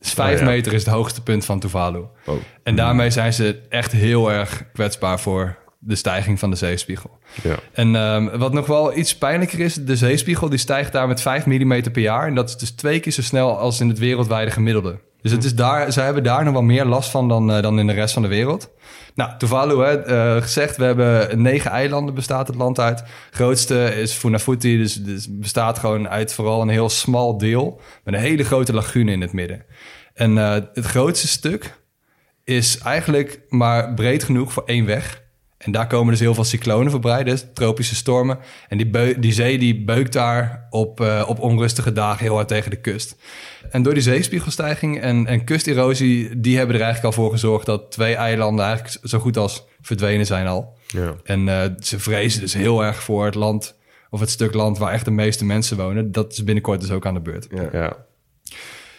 [0.00, 0.50] Dus vijf Oh ja.
[0.52, 2.04] meter is het hoogste punt van Tuvalu.
[2.26, 2.34] Oh.
[2.62, 7.18] En daarmee zijn ze echt heel erg kwetsbaar voor de stijging van de zeespiegel.
[7.42, 7.54] Ja.
[7.72, 11.46] En ehm, wat nog wel iets pijnlijker is, de zeespiegel die stijgt daar met 5
[11.46, 12.26] mm per jaar.
[12.26, 14.98] En dat is dus twee keer zo snel als in het wereldwijde gemiddelde.
[15.22, 17.78] Dus het is daar, zij hebben daar nog wel meer last van dan, eh, dan
[17.78, 18.70] in de rest van de wereld.
[19.14, 23.02] Nou, Tuvalu, hè, eh, gezegd, we hebben negen eilanden bestaat het land uit.
[23.30, 27.80] grootste is Funafuti, dus, dus bestaat gewoon uit vooral een heel smal deel...
[28.04, 29.64] met een hele grote lagune in het midden.
[30.14, 31.78] En eh, het grootste stuk
[32.44, 35.19] is eigenlijk maar breed genoeg voor één weg...
[35.64, 38.38] En daar komen dus heel veel cyclonen voorbij, dus tropische stormen.
[38.68, 42.48] En die, beu- die zee die beukt daar op, eh, op onrustige dagen heel hard
[42.48, 43.16] tegen de kust.
[43.70, 46.40] En door die zeespiegelstijging en, en kusterosie...
[46.40, 48.64] die hebben er eigenlijk al voor gezorgd dat twee eilanden...
[48.64, 50.78] eigenlijk zo goed als verdwenen zijn al.
[50.86, 51.14] Ja.
[51.24, 53.76] En eh, ze vrezen dus heel erg voor het land...
[54.10, 56.12] of het stuk land waar echt de meeste mensen wonen.
[56.12, 57.46] Dat is binnenkort dus ook aan de beurt.
[57.72, 57.96] Ja.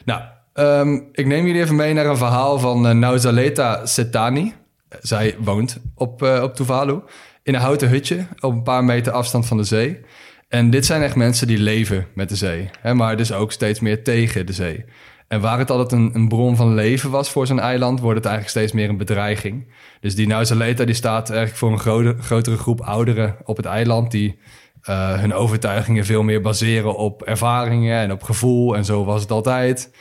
[0.05, 0.21] Nou,
[0.53, 4.53] ehm, ik neem jullie even mee naar een verhaal van eh, Nauzaleta Setani.
[4.99, 6.99] Zij woont op, eh, op Tuvalu
[7.43, 9.99] in een houten hutje op een paar meter afstand van de zee.
[10.47, 13.79] En dit zijn echt mensen die leven met de zee, hè, maar dus ook steeds
[13.79, 14.85] meer tegen de zee.
[15.27, 18.25] En waar het altijd een, een bron van leven was voor zo'n eiland, wordt het
[18.25, 19.73] eigenlijk steeds meer een bedreiging.
[19.99, 24.11] Dus die Nauzaleta die staat eigenlijk voor een grote, grotere groep ouderen op het eiland
[24.11, 24.39] die
[24.81, 28.75] eh, hun overtuigingen veel meer baseren op ervaringen en op gevoel.
[28.75, 29.91] En zo was het altijd.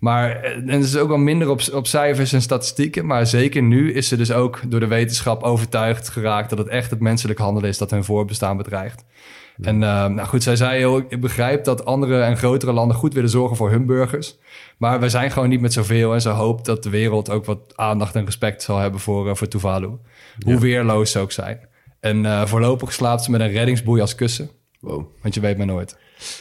[0.00, 3.06] Maar eh, en het is ook wel minder op, op cijfers en statistieken.
[3.06, 6.90] Maar zeker nu is ze dus ook door de wetenschap overtuigd geraakt dat het echt
[6.90, 9.04] het menselijk handelen is dat hun voorbestaan bedreigt.
[9.60, 13.14] En eh, nou goed, zij zei heel, ik begrijp dat andere en grotere landen goed
[13.14, 14.38] willen zorgen voor hun burgers.
[14.76, 16.14] Maar wij zijn gewoon niet met zoveel.
[16.14, 19.34] En ze hoopt dat de wereld ook wat aandacht en respect zal hebben voor, eh,
[19.34, 19.90] voor Tuvalu.
[20.44, 21.68] Hoe weerloos ze ook zijn.
[22.00, 24.50] En voorlopig slaapt ze met een reddingsboei als kussen.
[24.80, 25.04] Wow.
[25.22, 25.96] Want je weet maar nooit.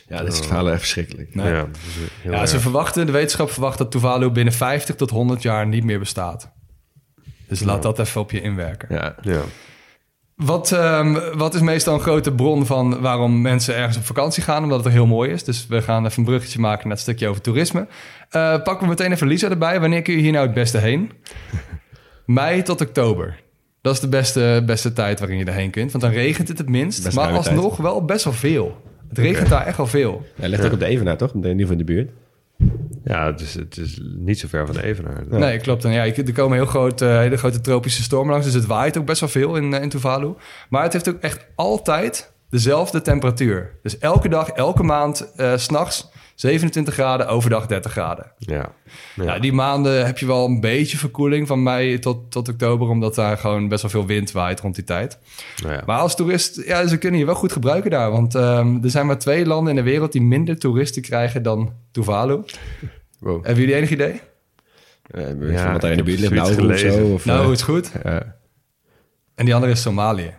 [0.08, 1.36] Ja, dat is het verhaal echt verschrikkelijk.
[1.36, 1.52] Nee.
[1.54, 1.68] Ja,
[2.24, 2.50] Ja, erg.
[2.50, 6.52] ze verwachten, de wetenschap verwacht dat Tuvalu binnen 50 tot 100 jaar niet meer bestaat.
[7.48, 8.96] Dus laat dat even op je inwerken.
[8.96, 9.16] Ja.
[9.22, 9.42] ja.
[10.36, 14.64] Wat, ehm, wat is meestal een grote bron van waarom mensen ergens op vakantie gaan?
[14.64, 15.44] Omdat het er heel mooi is.
[15.44, 17.88] Dus we gaan even een bruggetje maken naar het stukje over toerisme.
[18.30, 19.80] Eh pakken we meteen even Lisa erbij.
[19.80, 21.12] Wanneer kun je hier nou het beste heen?
[22.26, 23.40] Mei tot oktober.
[23.82, 25.92] Dat is de beste, beste tijd waarin je erheen kunt.
[25.92, 27.04] Want dan regent het het minst.
[27.04, 27.38] Best maar tijd.
[27.38, 28.82] alsnog wel best wel veel.
[29.10, 30.26] Het regent daar echt wel veel.
[30.36, 31.34] Hij ligt ook op de Evenaar, toch?
[31.34, 32.10] In ieder geval in de buurt.
[33.04, 35.24] ja, het is, het is niet zo ver van de Evenaar.
[35.30, 35.86] Nee, klopt.
[35.86, 38.46] En ja, er komen heel grote, hele grote tropische stormen langs.
[38.46, 40.34] Dus het waait ook best wel veel in, eh, in Tuvalu.
[40.70, 43.72] Maar het heeft ook echt altijd dezelfde temperatuur.
[43.84, 48.32] Dus elke dag, elke maand, eh, s s'nachts 27 graden, overdag 30 graden.
[48.38, 48.70] Ja.
[49.16, 49.24] Ja.
[49.24, 49.40] Ja.
[49.40, 52.88] die maanden heb je wel een beetje verkoeling van mei tot, tot oktober...
[52.90, 55.18] omdat daar gewoon best wel veel wind waait rond die tijd.
[55.64, 55.82] Nou ja.
[55.86, 58.12] Maar als toerist, ja, ze kunnen je wel goed gebruiken daar.
[58.12, 61.74] Want ehm, er zijn maar twee landen in de wereld die minder toeristen krijgen dan
[61.92, 62.40] Tuvalu.
[63.20, 63.46] Wow.
[63.46, 64.22] Hebben jullie enig idee?
[65.16, 66.92] Uh, Ja, wat daar in de buurt ligt, nou of gelezen.
[66.94, 67.06] zo.
[67.14, 67.92] Of, Nou, eh, is goed.
[68.04, 68.36] ja.
[69.36, 70.34] En die andere is Somalië.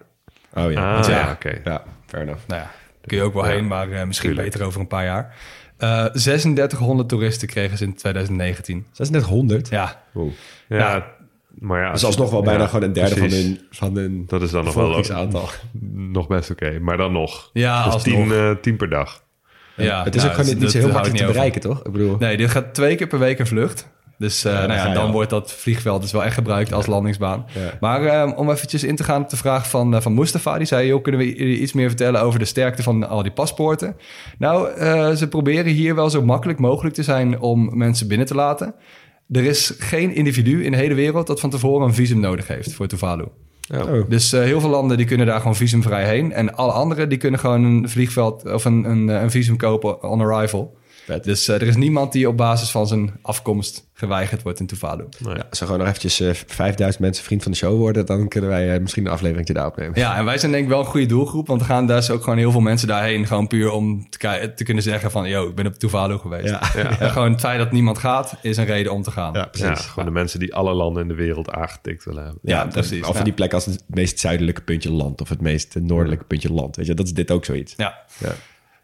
[0.54, 0.98] Oh ja.
[0.98, 1.18] Ah, ja.
[1.18, 1.60] ja, oké.
[1.64, 2.40] Ja, fair enough.
[2.46, 2.70] Nou ja,
[3.06, 4.50] kun je ook wel Ja, heen, maar eh, misschien tuurlijk.
[4.50, 5.34] beter over een paar jaar.
[5.80, 8.86] Eh 3600 toeristen kregen ze in 2019.
[8.92, 9.68] 3600?
[9.68, 10.30] Ja, Wow.
[10.68, 11.02] Ja, Nou,
[11.58, 11.92] maar ja.
[11.92, 14.64] Is alsnog wel bijna ja, gewoon een derde van hun, van hun Dat is dan
[14.64, 15.48] nog wel bevolkingsaantal.
[16.18, 16.78] nog best oké.
[16.80, 17.50] Maar dan nog.
[17.52, 18.14] Ja, dus alsnog.
[18.28, 19.22] tien, eh, tien per dag.
[19.76, 21.34] ja het is nou, ook gewoon dat- niet zo heel makkelijk te over.
[21.34, 21.78] bereiken, toch?
[21.84, 23.88] Ik bedoel, Nee, dit gaat twee keer per week een vlucht.
[24.20, 25.12] Dus eh, Ja, nou ja, dan al.
[25.12, 27.46] wordt dat vliegveld dus wel echt gebruikt als landingsbaan.
[27.54, 27.78] Ja.
[27.80, 30.56] Maar eh, om eventjes in te gaan op de vraag van, eh, van Mustafa.
[30.58, 33.96] Die zei, joh, kunnen we iets meer vertellen over de sterkte van al die paspoorten?
[34.38, 38.34] Nou, eh, ze proberen hier wel zo makkelijk mogelijk te zijn om mensen binnen te
[38.34, 38.74] laten.
[39.30, 42.72] Er is geen individu in de hele wereld dat van tevoren een visum nodig heeft
[42.72, 43.24] voor Tuvalu.
[43.74, 44.08] Oh.
[44.08, 46.32] Dus eh, heel veel landen die kunnen daar gewoon visumvrij heen.
[46.32, 50.20] En alle anderen die kunnen gewoon een vliegveld of een, een, een visum kopen on
[50.20, 50.76] arrival.
[51.12, 51.24] Vet.
[51.24, 55.04] Dus eh, er is niemand die op basis van zijn afkomst geweigerd wordt in Tuvalu.
[55.18, 55.34] Nee.
[55.34, 58.28] Ja, als er gewoon nog eventjes eh, 5000 mensen vriend van de show worden, dan
[58.28, 59.98] kunnen wij eh, misschien een aflevering daar opnemen.
[59.98, 61.46] Ja, en wij zijn denk ik wel een goede doelgroep.
[61.46, 63.26] Want er gaan dus ook gewoon heel veel mensen daarheen.
[63.26, 65.28] Gewoon puur om te, te kunnen zeggen van...
[65.28, 66.48] yo, ik ben op Tuvalu geweest.
[66.48, 66.60] Ja.
[67.00, 69.32] En gewoon het feit dat niemand gaat, is een reden om te gaan.
[69.32, 69.68] Ja, precies.
[69.68, 72.40] Ja, gewoon de mensen die alle landen in de wereld aangetikt willen hebben.
[72.42, 73.06] Ja, precies.
[73.06, 73.24] Of Ja.
[73.24, 76.76] die plek als het meest zuidelijke puntje land of het meest noordelijke puntje land.
[76.76, 77.74] Weet je, dat is dit ook zoiets.
[77.76, 77.98] Ja.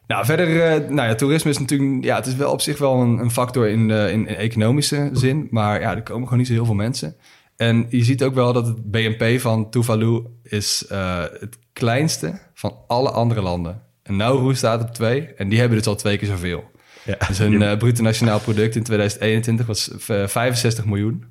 [0.07, 3.01] Nou, verder, eh, nou ja, toerisme is natuurlijk, ja, het is wel op zich wel
[3.01, 6.47] een, een factor in, de, in, in economische zin, maar ja, er komen gewoon niet
[6.47, 7.17] zo heel veel mensen.
[7.57, 12.77] En je ziet ook wel dat het BNP van Tuvalu is eh, het kleinste van
[12.87, 13.83] alle andere landen.
[14.03, 16.71] En Nauru staat op twee en die hebben dus al twee keer zoveel.
[17.05, 17.17] Ja.
[17.29, 21.25] Dus hun eh, bruto nationaal product in 2021 was eh, 65 miljoen.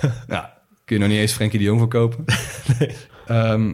[0.26, 0.46] nou,
[0.84, 2.24] kun je nog niet eens Frenkie de Jong verkopen.
[3.26, 3.72] Ehm,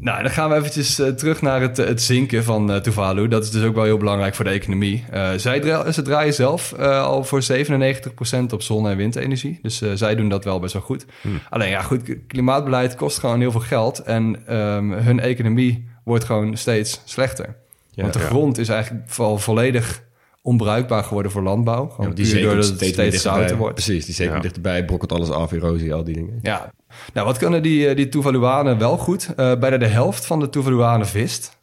[0.00, 3.28] nou, dan gaan we eventjes eh, terug naar het, het zinken van eh, Tuvalu.
[3.28, 5.04] Dat is dus ook wel heel belangrijk voor de economie.
[5.10, 9.58] Eh, zij ze draaien zelf al voor 97% op zon- en windenergie.
[9.62, 11.06] Dus zij doen dat wel best wel goed.
[11.50, 13.98] Alleen ja, goed, klimaatbeleid kost gewoon heel veel geld.
[13.98, 17.56] En ehm, hun economie wordt gewoon steeds slechter.
[17.90, 18.26] Ja, Want de ja.
[18.26, 20.02] grond is eigenlijk vo- volledig
[20.42, 21.88] onbruikbaar geworden voor landbouw.
[21.88, 23.74] Gewoon die puur doordat het steeds zouter wordt.
[23.74, 24.40] Precies, die komt Ja.
[24.40, 26.38] dichterbij, brokkelt alles af, erosie, al die dingen.
[26.42, 26.72] Ja.
[27.12, 29.28] Nou, wat kunnen die, eh, die Tuvaluanen wel goed?
[29.36, 31.58] Eh, bijna de helft van de Tuvaluanen vist.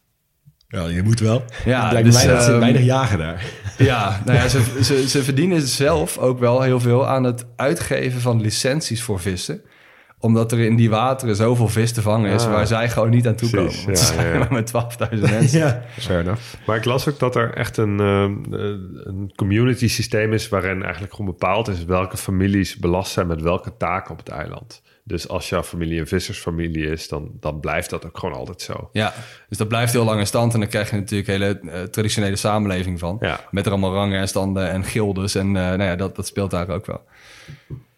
[0.67, 1.43] Ja, je moet wel.
[1.65, 3.45] Ja, het dus, mij dat ze weinig jagen daar.
[3.77, 8.21] Ja, nou ja, ze, ze, ze verdienen zelf ook wel heel veel aan het uitgeven
[8.21, 9.61] van licenties voor vissen.
[10.19, 13.27] Omdat er in die wateren zoveel vis te vangen is Ah, waar zij gewoon niet
[13.27, 13.65] aan toe komen.
[13.65, 14.39] precies, Want ja, ze zijn ja, ja.
[14.39, 14.71] maar met
[15.13, 15.60] 12.000 mensen.
[15.60, 15.82] ja.
[15.99, 16.41] Fair enough.
[16.65, 18.21] Maar ik las ook dat er echt een, eh,
[19.03, 23.77] een community systeem is waarin eigenlijk gewoon bepaald is welke families belast zijn met welke
[23.77, 24.82] taken op het eiland.
[25.03, 28.89] Dus als jouw familie een vissersfamilie is, dan, dan blijft dat ook gewoon altijd zo.
[28.91, 29.13] Ja,
[29.49, 30.53] dus dat blijft heel lang in stand.
[30.53, 33.17] En dan krijg je natuurlijk een hele eh, traditionele samenleving van.
[33.19, 33.39] Ja.
[33.51, 35.36] Met er allemaal rangen en standen en gildes.
[35.36, 37.01] En eh, nou ja, dat, dat speelt daar ook wel.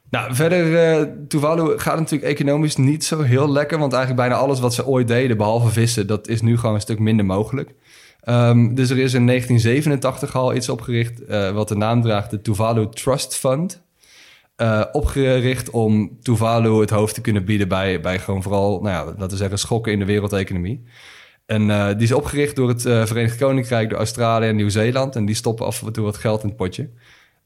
[0.10, 3.80] Nou, verder, eh Tuvalu gaat natuurlijk economisch niet zo heel lekker.
[3.80, 6.08] Want eigenlijk bijna alles wat ze ooit deden, behalve vissen...
[6.08, 7.76] dat is nu gewoon een stuk minder mogelijk.
[8.22, 11.26] Ehm, dus er is in 1987 al iets opgericht...
[11.26, 13.82] eh, wat de naam draagt, de Tuvalu Trust Fund...
[14.56, 19.06] Eh, opgericht om Tuvalu het hoofd te kunnen bieden bij, bij gewoon vooral, nou ja,
[19.06, 20.84] laten we zeggen, schokken in de wereldeconomie.
[21.46, 21.68] En
[21.98, 25.16] die is opgericht door het Verenigd Koninkrijk, door Australië en Nieuw-Zeeland.
[25.16, 26.90] En die stoppen af en toe wat geld in het potje.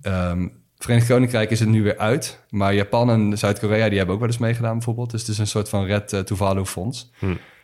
[0.01, 0.47] Ehm
[0.83, 2.39] Verenigd Koninkrijk is het nu weer uit.
[2.49, 5.11] Maar Japan en Zuid-Korea die hebben ook wel eens meegedaan bijvoorbeeld.
[5.11, 7.11] Dus het is een soort van Red eh, Tuvalu fonds.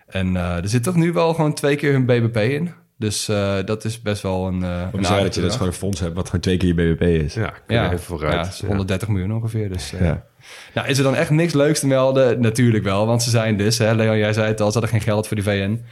[0.07, 2.73] En eh, er zit toch nu wel gewoon twee keer hun BBP in.
[2.99, 5.67] Dus eh, dat is best wel een, uh, Om te zeggen dat je dus gewoon
[5.67, 7.33] een fonds hebt wat gewoon twee keer je BBP is.
[7.33, 8.33] Ja, kun je ja, even vooruit.
[8.33, 9.69] ja, het is 130 miljoen ongeveer.
[9.69, 10.25] Dus, eh, Ja.
[10.73, 12.41] Nou, is er dan echt niks leuks te melden?
[12.41, 15.01] Natuurlijk wel, want ze zijn dus, hè, Leon, jij zei het al, ze hadden geen
[15.01, 15.83] geld voor de VN.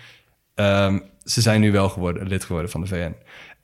[0.55, 3.15] Ehm, ze zijn nu wel geworden, lid geworden van de VN.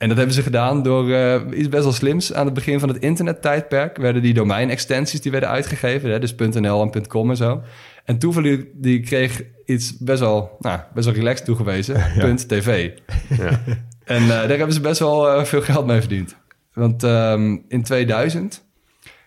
[0.04, 2.32] En dat hebben ze gedaan door eh, iets best wel slims.
[2.32, 6.10] Aan het begin van het internettijdperk werden die domeinextensies die werden uitgegeven.
[6.10, 7.62] Hè, dus .nl en .com en zo.
[8.04, 11.96] En Tuvalu die kreeg iets best wel, nou, best wel relaxed toegewezen.
[12.46, 12.90] .tv.
[13.38, 13.62] Ja.
[14.04, 16.36] En eh, daar hebben ze best wel eh, veel geld mee verdiend.
[16.72, 18.64] Want ehm, in 2000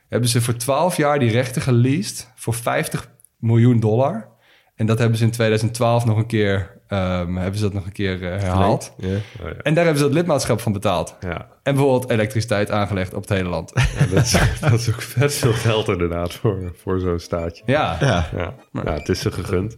[0.08, 4.28] hebben ze voor 12 jaar die rechten geleased voor 50 miljoen dollar.
[4.76, 7.92] En dat hebben ze in 2012 nog een keer, ehm, hebben ze dat nog een
[7.92, 8.94] keer eh, herhaald.
[8.98, 9.08] Ja.
[9.08, 9.54] Oh, ja.
[9.62, 11.16] En daar hebben ze het lidmaatschap van betaald.
[11.20, 11.48] Ja.
[11.64, 13.72] En bijvoorbeeld elektriciteit aangelegd op het hele land.
[13.74, 17.64] Ja, dat, is, dat is ook vet veel geld inderdaad voor, voor zo'n staatje.
[17.66, 17.98] ja.
[18.00, 18.30] Ja.
[18.36, 18.54] Ja.
[18.72, 19.78] ja, het is ze gegund.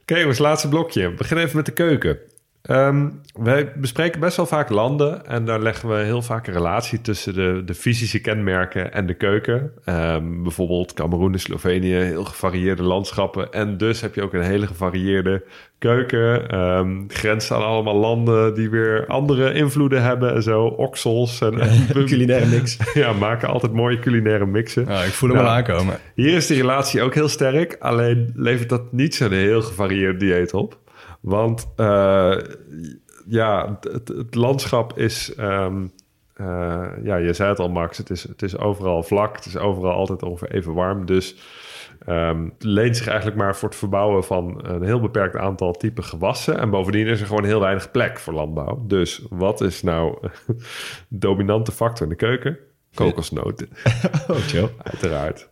[0.00, 1.08] Oké jongens, laatste blokje.
[1.08, 2.18] We beginnen even met de keuken.
[2.64, 3.08] Ehm,
[3.42, 7.34] wij bespreken best wel vaak landen en daar leggen we heel vaak een relatie tussen
[7.34, 9.72] de, de fysische kenmerken en de keuken.
[9.84, 13.52] Ehm, bijvoorbeeld Cameroen en Slovenië, heel gevarieerde landschappen.
[13.52, 15.44] En dus heb je ook een hele gevarieerde
[15.78, 16.48] keuken.
[16.48, 20.64] Ehm grenzen aan allemaal landen die weer andere invloeden hebben en zo.
[20.64, 21.54] Oksels en,
[22.06, 22.78] Culinaire mix.
[22.94, 24.84] ja, maken altijd mooie culinaire mixen.
[24.84, 25.44] Nou, ik voel hem Ja.
[25.44, 25.98] al aankomen.
[26.14, 27.76] Hier is die relatie ook heel sterk.
[27.80, 30.82] Alleen levert dat niet zo'n heel gevarieerd dieet op.
[31.24, 32.36] Want eh,
[33.26, 35.34] ja, het, landschap is...
[35.34, 37.98] eh, ja, je zei het al, Max.
[37.98, 39.36] Het is, het is overal vlak.
[39.36, 41.06] Het is overal altijd ongeveer even warm.
[41.06, 41.36] Dus
[42.06, 46.02] ehm, het leent zich eigenlijk maar voor het verbouwen van een heel beperkt aantal type
[46.02, 46.58] gewassen.
[46.58, 48.84] En bovendien is er gewoon heel weinig plek voor landbouw.
[48.86, 50.18] Dus wat is nou
[51.08, 52.58] de dominante factor in de keuken?
[52.94, 53.68] Kokosnoten.
[54.28, 54.68] Oh, chill.
[54.82, 55.48] Uiteraard.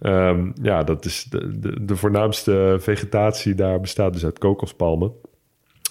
[0.00, 5.12] Ehm, ja, dat is de, de, de voornaamste vegetatie daar bestaat dus uit kokospalmen.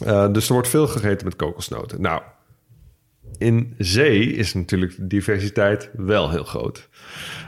[0.06, 2.02] Eh, dus er wordt veel gegeten met kokosnoten.
[2.02, 2.22] Nou,
[3.38, 6.90] in zee is natuurlijk de diversiteit wel heel groot.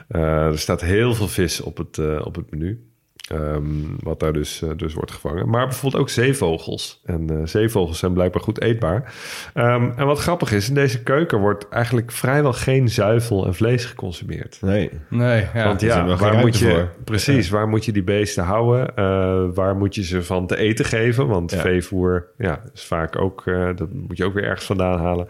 [0.07, 2.92] Eh, er staat heel veel vis op het, eh, op het menu.
[3.33, 3.63] Ehm,
[3.99, 5.49] wat daar dus, eh, dus wordt gevangen.
[5.49, 7.01] Maar bijvoorbeeld ook zeevogels.
[7.05, 9.13] En eh, zeevogels zijn blijkbaar goed eetbaar.
[9.53, 13.85] Ehm, en wat grappig is, in deze keuken wordt eigenlijk vrijwel geen zuivel en vlees
[13.85, 14.57] geconsumeerd.
[14.61, 14.89] Nee.
[15.09, 15.65] Nee, ja.
[15.65, 16.89] Want ja, waar moet je, voor.
[17.03, 18.95] precies, waar moet je die beesten houden?
[18.95, 21.27] Eh, waar moet je ze van te eten geven?
[21.27, 21.59] Want Ja.
[21.59, 25.27] veevoer ja, is vaak ook, eh, dat moet je ook weer ergens vandaan halen.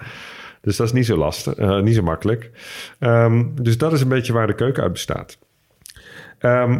[0.61, 2.51] Dus dat is niet zo lastig, eh, niet zo makkelijk.
[2.99, 5.37] Ehm, dus dat is een beetje waar de keuken uit bestaat.
[6.39, 6.79] Ehm,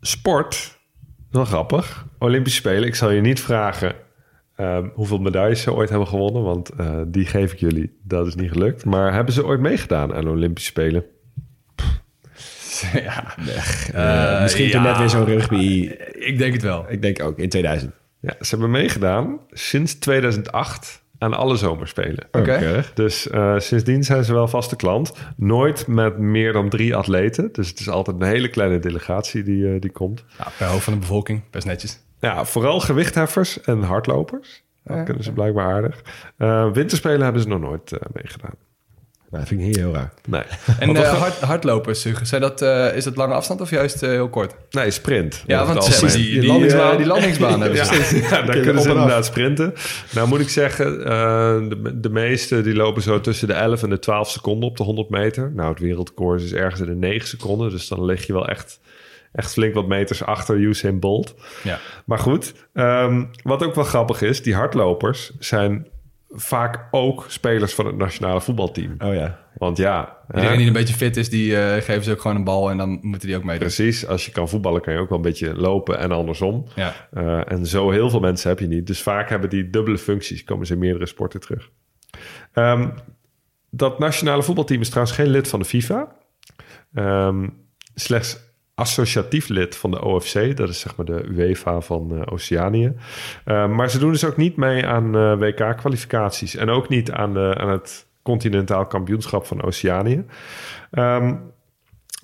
[0.00, 0.78] sport,
[1.30, 2.06] wel grappig.
[2.18, 3.94] Olympische Spelen, ik zal je niet vragen
[4.56, 7.98] ehm, hoeveel medailles ze ooit hebben gewonnen, want eh, die geef ik jullie.
[8.02, 8.84] Dat is niet gelukt.
[8.84, 11.04] Maar hebben ze ooit meegedaan aan de Olympische Spelen?
[12.92, 13.36] ja.
[13.92, 14.88] Eh, misschien toen ja.
[14.88, 15.90] net weer zo'n rugby.
[16.12, 16.84] Ik denk het wel.
[16.88, 17.92] Ik denk ook, in 2000.
[18.20, 22.26] Ja, ze hebben meegedaan sinds 2008 aan alle zomerspelen.
[22.32, 22.84] Oké.
[22.94, 25.12] Dus eh, sindsdien zijn ze wel vaste klant.
[25.36, 27.52] Nooit met meer dan drie atleten.
[27.52, 30.24] Dus het is altijd een hele kleine delegatie die, eh, die komt.
[30.38, 32.00] Ja, per hoofd van de bevolking, best netjes.
[32.20, 34.62] Ja, vooral gewichtheffers en hardlopers.
[34.84, 36.02] Dat kunnen ze blijkbaar aardig.
[36.36, 38.54] Eh, winterspelen hebben ze nog nooit eh, meegedaan.
[39.30, 40.12] Nou, dat vind ik niet heel raar.
[40.28, 40.42] Nee.
[40.78, 44.28] En eh, hard, hardlopers, zijn dat, eh, is dat lange afstand of juist eh, heel
[44.28, 44.54] kort?
[44.70, 45.42] Nee, sprint.
[45.46, 46.24] Ja, want het ze- algemeen.
[46.26, 48.16] die, die, landingsbaan, die landingsbaan hebben Ja, ze.
[48.30, 49.74] ja, daar je kunnen ze inderdaad sprinten.
[50.14, 51.08] Nou moet ik zeggen, eh,
[51.68, 54.82] de, de meeste die lopen zo tussen de 11 en de 12 seconden op de
[54.82, 55.52] 100 meter.
[55.54, 57.70] Nou, het wereldrecord is ergens in de 9 seconden.
[57.70, 58.80] Dus dan lig je wel echt,
[59.32, 61.34] echt flink wat meters achter Usain Bolt.
[61.62, 61.78] Ja.
[62.04, 65.86] Maar goed, ehm, wat ook wel grappig is, die hardlopers zijn
[66.30, 68.94] vaak ook spelers van het nationale voetbalteam.
[68.98, 69.38] Oh ja.
[69.54, 72.36] Want ja, Iedereen hè, die een beetje fit is, die eh, geven ze ook gewoon
[72.36, 73.66] een bal en dan moeten die ook meedoen.
[73.66, 76.66] precies, als je kan voetballen kan je ook wel een beetje lopen en andersom.
[76.74, 76.94] Ja.
[77.14, 78.86] Uh, en zo heel veel mensen heb je niet.
[78.86, 81.70] Dus vaak hebben die dubbele functies, komen ze in meerdere sporten terug.
[82.54, 82.92] Um,
[83.70, 86.16] dat nationale voetbalteam is trouwens geen lid van de FIFA.
[86.94, 88.49] Um, slechts
[88.80, 90.56] associatief lid van de OFC.
[90.56, 92.92] Dat is zeg maar de UEFA van uh, Oceanië.
[93.44, 96.56] Uh, maar ze doen dus ook niet mee aan uh, WK-kwalificaties.
[96.56, 100.24] En ook niet aan, de, aan het continentaal kampioenschap van Oceanië.
[100.92, 101.52] Um,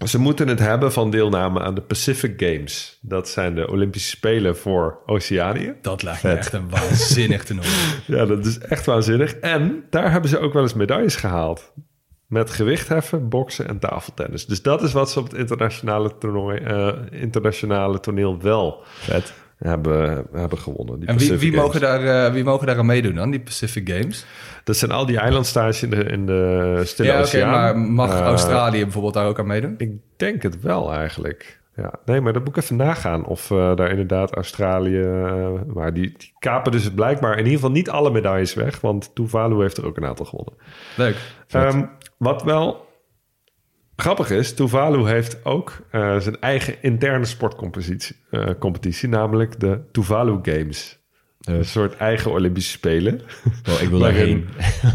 [0.05, 2.99] ze moeten het hebben van deelname aan de Pacific Games.
[3.01, 5.75] Dat zijn de Olympische Spelen voor Oceanië.
[5.83, 7.69] Dat lijkt me echt een waanzinnig toernooi.
[8.07, 9.35] ja, dat is echt waanzinnig.
[9.35, 11.73] En daar hebben ze ook wel eens medailles gehaald.
[12.27, 14.47] Met gewichtheffen, boksen en tafeltennis.
[14.47, 19.35] Dus dat is wat ze op het internationale, toernooi, uh, internationale toneel wel Vet.
[19.57, 21.01] Hebben, hebben gewonnen.
[21.01, 23.89] Die en wie, wie, mogen daar, uh, wie mogen daar aan meedoen dan, die Pacific
[23.91, 24.27] Games?
[24.65, 27.49] Dat zijn al die eilandstages in de, in de Stille ja, Oceaan.
[27.49, 29.75] Okay, maar mag Uh, Australië bijvoorbeeld daar ook aan meedoen?
[29.79, 31.61] Ik denk het wel eigenlijk.
[31.77, 34.99] Ja, nee, maar dat moet ik even nagaan of uh, daar inderdaad Australië...
[34.99, 38.81] Uh, maar die, die kapen dus blijkbaar in ieder geval niet alle medailles weg.
[38.81, 40.55] Want Tuvalu heeft er ook een aantal gewonnen.
[40.97, 41.17] Leuk.
[41.55, 42.87] Um, wat wel
[43.97, 50.39] grappig is, Tuvalu heeft ook uh, zijn eigen interne sportcompetitie, uh, competitie, namelijk de Tuvalu
[50.43, 51.05] Games.
[51.41, 53.21] Een soort eigen Olympische Spelen.
[53.69, 53.99] Oh, ik wil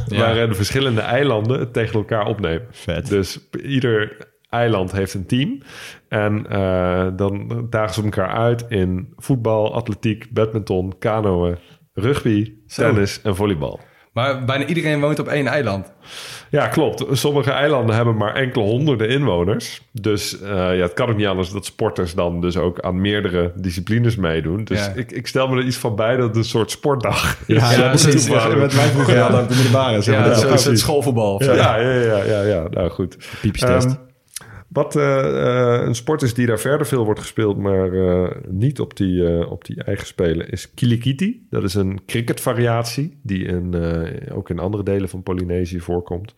[0.07, 2.67] waarin, verschillende eilanden het tegen elkaar opnemen.
[2.71, 3.07] Vet.
[3.07, 4.17] Dus ieder
[4.49, 5.61] eiland heeft een team.
[6.07, 11.57] En uh, dan dagen ze elkaar uit in voetbal, atletiek, badminton, kanoën,
[11.93, 12.81] rugby, Zo.
[12.81, 13.79] tennis en volleybal.
[14.13, 15.91] Maar bijna iedereen woont op één eiland.
[16.49, 17.05] Ja, klopt.
[17.11, 19.81] Sommige eilanden hebben maar enkele honderden inwoners.
[19.91, 23.51] Dus uh, ja, het kan ook niet anders dat sporters dan dus ook aan meerdere
[23.55, 24.63] disciplines meedoen.
[24.63, 24.91] Dus Ja.
[24.95, 27.55] ik, ik stel me er iets van bij dat het een soort sportdag is.
[27.55, 28.25] Ja, ja, precies.
[28.25, 28.59] Tuvalu.
[28.59, 29.21] Wat wij vroeger Ja.
[29.21, 30.01] hadden op de middelbare.
[30.01, 30.79] Zeg Ja, dat is Ja, precies.
[30.79, 31.33] schoolvoetbal.
[31.33, 31.53] of Ja, zo.
[31.61, 32.67] ja, ja, ja, ja, ja.
[32.69, 33.17] Nou goed.
[33.41, 33.85] Piepjestest.
[33.87, 33.95] Ehm,
[34.71, 38.79] wat eh, eh, een sport is die daar verder veel wordt gespeeld, maar eh, niet
[38.79, 41.47] op die, op die eigen spelen, is kilikiti.
[41.49, 43.75] Dat is een cricketvariatie die in,
[44.31, 46.35] ook in andere delen van Polynesië voorkomt.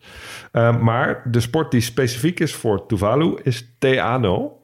[0.52, 4.60] Eh, maar de sport die specifiek is voor Tuvalu is Teano.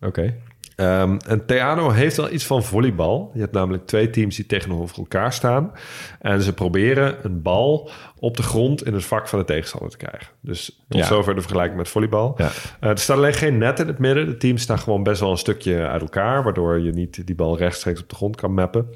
[0.00, 0.36] Oké.
[0.82, 3.30] Um, en Theano heeft wel iets van volleybal.
[3.34, 5.72] Je hebt namelijk twee teams die tegenover elkaar staan.
[6.20, 9.96] En ze proberen een bal op de grond in het vak van de tegenstander te
[9.96, 10.28] krijgen.
[10.40, 11.06] Dus tot Ja.
[11.06, 12.34] zover de vergelijking met volleybal.
[12.36, 12.50] Ja.
[12.80, 14.26] Uh, er staat alleen geen net in het midden.
[14.26, 16.42] De teams staan gewoon best wel een stukje uit elkaar...
[16.42, 18.86] waardoor je niet die bal rechtstreeks op de grond kan mappen.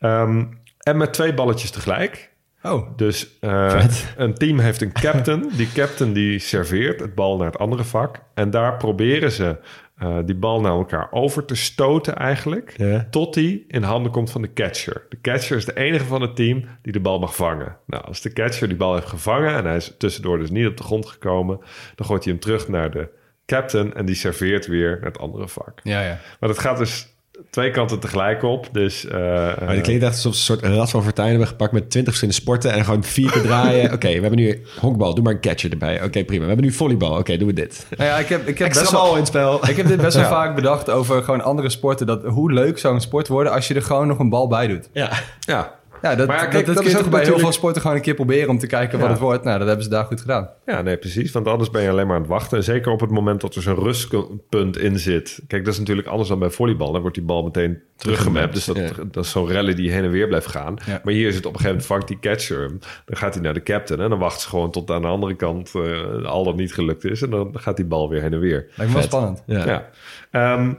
[0.00, 2.28] Um, en met twee balletjes tegelijk...
[2.62, 4.14] Oh, Dus uh, Vet.
[4.16, 5.50] een team heeft een captain.
[5.56, 8.20] Die captain die serveert het bal naar het andere vak.
[8.34, 9.56] En daar proberen ze
[10.02, 12.74] uh, die bal naar elkaar over te stoten eigenlijk.
[12.76, 13.06] Ja.
[13.10, 15.02] Tot die in handen komt van de catcher.
[15.08, 17.76] De catcher is de enige van het team die de bal mag vangen.
[17.86, 19.54] Nou, als de catcher die bal heeft gevangen...
[19.54, 21.58] en hij is tussendoor dus niet op de grond gekomen...
[21.94, 23.08] dan gooit hij hem terug naar de
[23.46, 23.94] captain...
[23.94, 25.80] en die serveert weer naar het andere vak.
[25.82, 26.18] ja, ja.
[26.40, 27.09] Maar dat gaat dus
[27.50, 28.68] twee kanten tegelijk op.
[28.72, 31.72] Dus, uh, Maar die klinkt echt alsof ze een soort rad van fortuin hebben gepakt
[31.72, 33.92] met twintig verschillende sporten en gewoon vier keer draaien.
[33.94, 36.02] Oké, we hebben nu honkbal, doe maar een catcher erbij.
[36.02, 36.40] Oké, prima.
[36.40, 37.18] We hebben nu volleybal.
[37.18, 37.86] Oké, doen we dit.
[37.96, 39.10] Nou ja, ik heb, ik heb Extra best wel...
[39.10, 39.68] in het spel.
[39.68, 42.06] Ik heb dit best wel vaak bedacht over gewoon andere sporten.
[42.06, 44.66] Dat, hoe leuk zou een sport worden als je er gewoon nog een bal bij
[44.66, 44.88] doet.
[44.92, 45.10] Ja.
[45.40, 47.24] ja, Ja, dat, Maar ja, dat, kijk, dat, dat kun je is toch ook bij
[47.24, 49.44] heel veel sporten gewoon een keer proberen om te kijken wat het wordt.
[49.44, 50.48] Nou, dat hebben ze daar goed gedaan.
[50.66, 51.32] Ja, nee, precies.
[51.32, 52.58] Want anders ben je alleen maar aan het wachten.
[52.58, 55.40] En zeker op het moment dat er zo'n rustpunt in zit.
[55.46, 56.92] Kijk, dat is natuurlijk anders dan bij volleybal.
[56.92, 58.54] Dan wordt die bal meteen teruggemapt.
[58.54, 58.90] Dus dat, Ja.
[59.10, 60.76] dat is zo'n rally die heen en weer blijft gaan.
[60.86, 61.00] Ja.
[61.04, 62.78] Maar hier is het op een gegeven moment vangt die catcher hem.
[63.04, 64.00] Dan gaat hij naar de captain.
[64.00, 67.04] En dan wacht ze gewoon tot aan de andere kant eh, al dat niet gelukt
[67.04, 67.22] is.
[67.22, 68.66] En dan gaat die bal weer heen en weer.
[68.74, 69.42] Lijkt me wel spannend.
[69.46, 69.66] Ja.
[69.66, 69.88] Ja.
[70.30, 70.72] Ehm,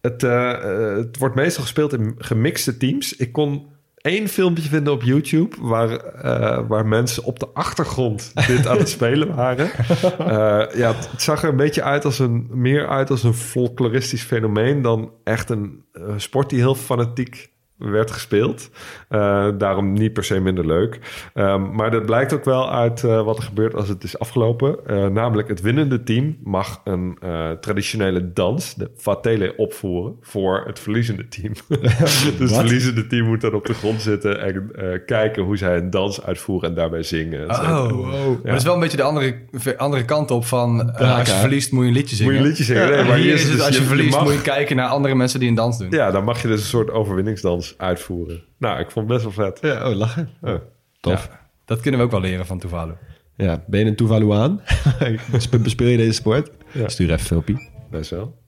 [0.00, 3.16] het, eh, eh, het wordt meestal gespeeld in gemixte teams.
[3.16, 3.66] Ik kon
[4.06, 8.88] één filmpje vinden op YouTube waar, eh, waar mensen op de achtergrond dit aan het
[8.88, 9.70] spelen waren.
[10.18, 13.34] Eh, ja, het, het zag er een beetje uit als een, meer uit als een
[13.34, 18.70] folkloristisch fenomeen dan echt een eh, sport die heel fanatiek werd gespeeld.
[19.08, 20.98] Eh, daarom niet per se minder leuk.
[21.34, 24.76] Um, maar dat blijkt ook wel uit uh, wat er gebeurt als het is afgelopen.
[24.90, 27.18] Uh, namelijk het winnende team mag een
[27.60, 31.52] traditionele dans, de Fatele, opvoeren voor het verliezende team.
[32.38, 35.90] dus het verliezende team moet dan op de grond zitten en kijken hoe zij een
[35.90, 37.50] dans uitvoeren en daarbij zingen.
[37.50, 38.02] Oh, wow.
[38.02, 39.34] Maar dat is wel een beetje de andere,
[39.76, 42.32] andere kant op van als je verliest moet je een liedje zingen.
[42.32, 42.90] Moet je een liedje zingen.
[42.90, 44.24] Nee, maar hier is het, dus als je, je verliest mag...
[44.24, 45.90] moet je kijken naar andere mensen die een dans doen.
[45.90, 48.44] Ja, dan mag je dus een soort overwinningsdans uitvoeren.
[48.58, 49.58] Nou, ik vond het best wel vet.
[49.62, 50.30] Ja, oh, lachen.
[50.40, 50.54] Oh,
[51.00, 51.28] tof.
[51.30, 52.94] Ja, dat kunnen we ook wel leren van Tuvalu.
[53.36, 54.62] Ja, ben je een Tuvaluaan?
[55.62, 56.50] Bespeel je deze sport?
[56.72, 56.88] Ja.
[56.88, 57.68] Stuur even filmpje.
[57.90, 58.38] Best wel.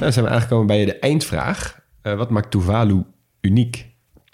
[0.00, 1.80] Dan zijn we aangekomen bij de eindvraag.
[2.02, 3.04] Uh, wat maakt Tuvalu
[3.40, 3.86] uniek?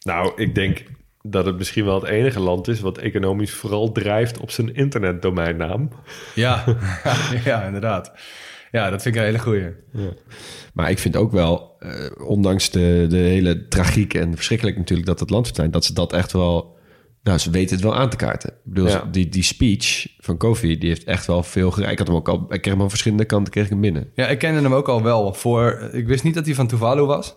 [0.05, 0.85] Nou, ik denk
[1.23, 5.89] dat het misschien wel het enige land is wat economisch vooral drijft op zijn internetdomeinnaam.
[6.35, 6.65] Ja,
[7.45, 8.13] ja, inderdaad.
[8.71, 9.67] Ja, dat vind ik een hele goeie.
[9.93, 10.13] Ja.
[10.75, 15.21] Maar ik vind ook wel, uh, ondanks de, de hele tragiek en verschrikkelijk natuurlijk dat
[15.21, 16.79] het land verdwijnt, dat ze dat echt wel,
[17.23, 18.51] nou, ze weten het wel aan te kaarten.
[18.51, 19.09] Ik bedoel, ja.
[19.11, 21.93] die, die speech van Kofi, die heeft echt wel veel gereikt.
[21.93, 24.11] Ik had hem ook al, ik kreeg hem aan verschillende kanten, kreeg ik hem binnen.
[24.15, 27.03] Ja, ik kende hem ook al wel voor, ik wist niet dat hij van Tuvalu
[27.03, 27.37] was.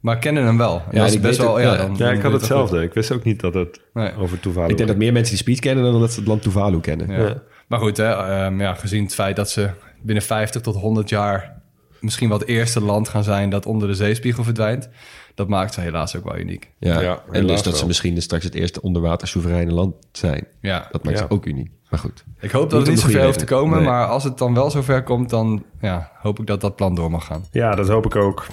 [0.00, 0.82] Maar ik kende hem wel.
[0.90, 1.60] Ja, ik best wel.
[1.60, 2.82] ja, dan, ja, ik had hetzelfde.
[2.82, 3.80] Ik wist ook niet dat het
[4.18, 4.70] over Tuvalu.
[4.70, 7.10] Ik denk dat meer mensen die speech kennen dan dat ze het land Tuvalu kennen.
[7.10, 7.42] Ja.
[7.68, 9.70] Maar goed, hè, um, ja, gezien het feit dat ze
[10.06, 11.62] binnen 50 tot 100 jaar
[12.00, 14.88] misschien wel het eerste land gaan zijn dat onder de zeespiegel verdwijnt.
[15.34, 16.70] Dat maakt ze helaas ook wel uniek.
[16.78, 20.46] Ja, ja en dus dat ze misschien straks het eerste onderwater soevereine land zijn.
[20.60, 20.88] Ja.
[20.90, 21.70] Dat maakt ze ook uniek.
[21.90, 22.24] Maar goed.
[22.40, 24.70] Ik hoop dat het niet zo ver hoeft te komen, maar als het dan wel
[24.70, 27.44] zover komt, dan ja, hoop ik dat dat plan door mag gaan.
[27.50, 28.46] Ja, dat hoop ik ook.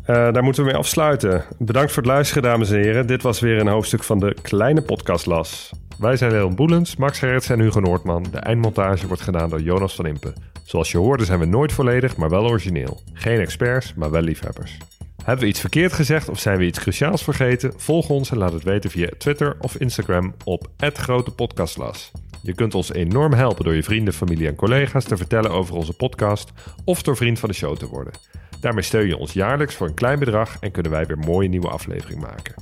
[0.00, 1.44] Uh, daar moeten we mee afsluiten.
[1.58, 3.06] Bedankt voor het luisteren, dames en heren.
[3.06, 5.72] Dit was weer een hoofdstuk van de kleine podcastlas.
[5.98, 8.26] Wij zijn Leon Boelens, Max Gerrits en Hugo Noordman.
[8.30, 10.34] De eindmontage wordt gedaan door Jonas van Impen.
[10.64, 13.00] Zoals je hoorde zijn we nooit volledig, maar wel origineel.
[13.12, 14.76] Geen experts, maar wel liefhebbers.
[15.24, 17.72] Hebben we iets verkeerd gezegd of zijn we iets cruciaals vergeten?
[17.76, 22.10] Volg ons en laat het weten via Twitter of Instagram op @grotepodcastlas.
[22.42, 25.92] Je kunt ons enorm helpen door je vrienden, familie en collega's te vertellen over onze
[25.92, 26.52] podcast
[26.84, 28.12] of door vriend van de show te worden.
[28.60, 31.68] Daarmee steun je ons jaarlijks voor een klein bedrag en kunnen wij weer mooie nieuwe
[31.68, 32.54] aflevering maken.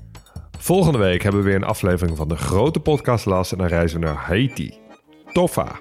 [0.58, 4.00] Volgende week hebben we weer een aflevering van de grote podcast Las en dan reizen
[4.00, 4.74] we naar Haiti.
[5.32, 5.80] Toffa!